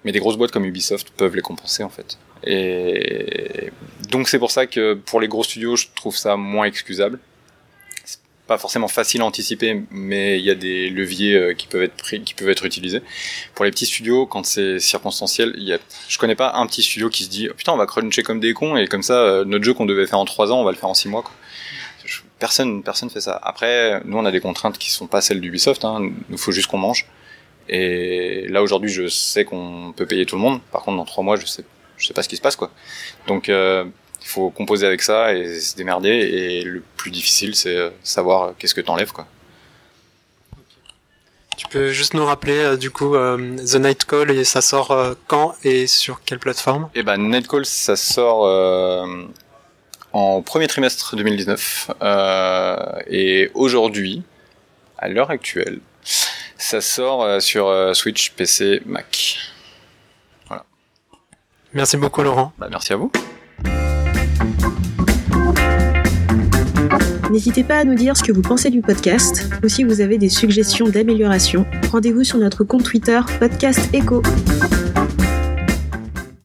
Mais 0.04 0.12
des 0.12 0.20
grosses 0.20 0.36
boîtes 0.36 0.52
comme 0.52 0.64
Ubisoft 0.64 1.10
peuvent 1.10 1.36
les 1.36 1.42
compenser 1.42 1.82
en 1.82 1.90
fait. 1.90 2.18
Et 2.44 3.70
donc 4.10 4.28
c'est 4.28 4.38
pour 4.38 4.50
ça 4.50 4.66
que 4.66 4.94
pour 4.94 5.20
les 5.20 5.28
gros 5.28 5.44
studios, 5.44 5.76
je 5.76 5.86
trouve 5.94 6.16
ça 6.16 6.36
moins 6.36 6.66
excusable. 6.66 7.18
C'est 8.04 8.20
pas 8.46 8.56
forcément 8.56 8.88
facile 8.88 9.20
à 9.20 9.24
anticiper, 9.24 9.82
mais 9.90 10.38
il 10.38 10.44
y 10.44 10.50
a 10.50 10.54
des 10.54 10.88
leviers 10.88 11.34
euh, 11.34 11.54
qui 11.54 11.66
peuvent 11.66 11.82
être 11.82 11.96
pris, 11.96 12.22
qui 12.22 12.34
peuvent 12.34 12.48
être 12.48 12.64
utilisés. 12.64 13.02
Pour 13.54 13.64
les 13.64 13.70
petits 13.72 13.86
studios, 13.86 14.26
quand 14.26 14.46
c'est 14.46 14.78
circonstanciel, 14.78 15.52
il 15.56 15.64
y 15.64 15.72
a, 15.72 15.78
je 16.08 16.16
connais 16.18 16.36
pas 16.36 16.52
un 16.54 16.66
petit 16.68 16.82
studio 16.82 17.10
qui 17.10 17.24
se 17.24 17.28
dit 17.28 17.48
oh, 17.50 17.54
putain 17.54 17.72
on 17.72 17.76
va 17.76 17.86
cruncher 17.86 18.22
comme 18.22 18.40
des 18.40 18.54
cons 18.54 18.76
et 18.76 18.86
comme 18.86 19.02
ça 19.02 19.18
euh, 19.18 19.44
notre 19.44 19.64
jeu 19.64 19.74
qu'on 19.74 19.86
devait 19.86 20.06
faire 20.06 20.20
en 20.20 20.24
3 20.24 20.52
ans, 20.52 20.60
on 20.60 20.64
va 20.64 20.70
le 20.70 20.78
faire 20.78 20.88
en 20.88 20.94
6 20.94 21.08
mois. 21.08 21.22
Quoi 21.22 21.34
personne 22.38 22.82
personne 22.82 23.10
fait 23.10 23.20
ça. 23.20 23.38
Après, 23.42 24.00
nous 24.04 24.16
on 24.18 24.24
a 24.24 24.30
des 24.30 24.40
contraintes 24.40 24.78
qui 24.78 24.90
sont 24.90 25.06
pas 25.06 25.20
celles 25.20 25.40
d'Ubisoft. 25.40 25.84
Hein. 25.84 26.10
Il 26.30 26.38
faut 26.38 26.52
juste 26.52 26.68
qu'on 26.68 26.78
mange. 26.78 27.06
Et 27.68 28.46
là 28.48 28.62
aujourd'hui, 28.62 28.90
je 28.90 29.08
sais 29.08 29.44
qu'on 29.44 29.92
peut 29.96 30.06
payer 30.06 30.26
tout 30.26 30.36
le 30.36 30.42
monde. 30.42 30.60
Par 30.72 30.82
contre, 30.82 30.98
dans 30.98 31.04
trois 31.04 31.24
mois, 31.24 31.36
je 31.36 31.46
sais 31.46 31.64
je 31.98 32.06
sais 32.06 32.14
pas 32.14 32.22
ce 32.22 32.28
qui 32.28 32.36
se 32.36 32.42
passe 32.42 32.56
quoi. 32.56 32.70
Donc 33.26 33.48
euh, 33.48 33.84
il 34.22 34.28
faut 34.28 34.50
composer 34.50 34.86
avec 34.86 35.02
ça 35.02 35.34
et 35.34 35.60
se 35.60 35.76
démerder. 35.76 36.10
Et 36.10 36.62
le 36.62 36.82
plus 36.96 37.10
difficile, 37.10 37.54
c'est 37.54 37.76
euh, 37.76 37.90
savoir 38.02 38.54
qu'est-ce 38.58 38.74
que 38.74 38.80
t'enlèves 38.80 39.12
quoi. 39.12 39.26
Tu 41.56 41.66
peux 41.68 41.90
juste 41.90 42.12
nous 42.12 42.24
rappeler 42.24 42.58
euh, 42.58 42.76
du 42.76 42.90
coup 42.90 43.14
euh, 43.14 43.56
The 43.56 43.76
Night 43.76 44.04
Call 44.04 44.30
et 44.30 44.44
ça 44.44 44.60
sort 44.60 44.90
euh, 44.90 45.14
quand 45.26 45.54
et 45.64 45.86
sur 45.86 46.22
quelle 46.22 46.38
plateforme? 46.38 46.90
Eh 46.94 47.02
ben 47.02 47.16
Nightcall 47.16 47.64
ça 47.64 47.96
sort 47.96 48.44
en 50.16 50.40
premier 50.40 50.66
trimestre 50.66 51.14
2019. 51.14 51.90
Euh, 52.02 52.76
et 53.06 53.50
aujourd'hui, 53.54 54.22
à 54.98 55.08
l'heure 55.08 55.30
actuelle, 55.30 55.80
ça 56.56 56.80
sort 56.80 57.22
euh, 57.22 57.40
sur 57.40 57.66
euh, 57.68 57.92
Switch, 57.92 58.30
PC, 58.30 58.80
Mac. 58.86 59.36
Voilà. 60.48 60.64
Merci 61.74 61.98
beaucoup 61.98 62.22
Laurent. 62.22 62.52
Bah, 62.58 62.68
merci 62.70 62.94
à 62.94 62.96
vous. 62.96 63.12
N'hésitez 67.30 67.64
pas 67.64 67.78
à 67.78 67.84
nous 67.84 67.96
dire 67.96 68.16
ce 68.16 68.22
que 68.22 68.32
vous 68.32 68.40
pensez 68.40 68.70
du 68.70 68.80
podcast 68.80 69.50
ou 69.62 69.68
si 69.68 69.84
vous 69.84 70.00
avez 70.00 70.16
des 70.16 70.30
suggestions 70.30 70.88
d'amélioration. 70.88 71.66
Rendez-vous 71.92 72.24
sur 72.24 72.38
notre 72.38 72.64
compte 72.64 72.84
Twitter 72.84 73.20
Podcast 73.38 73.80
Echo. 73.92 74.22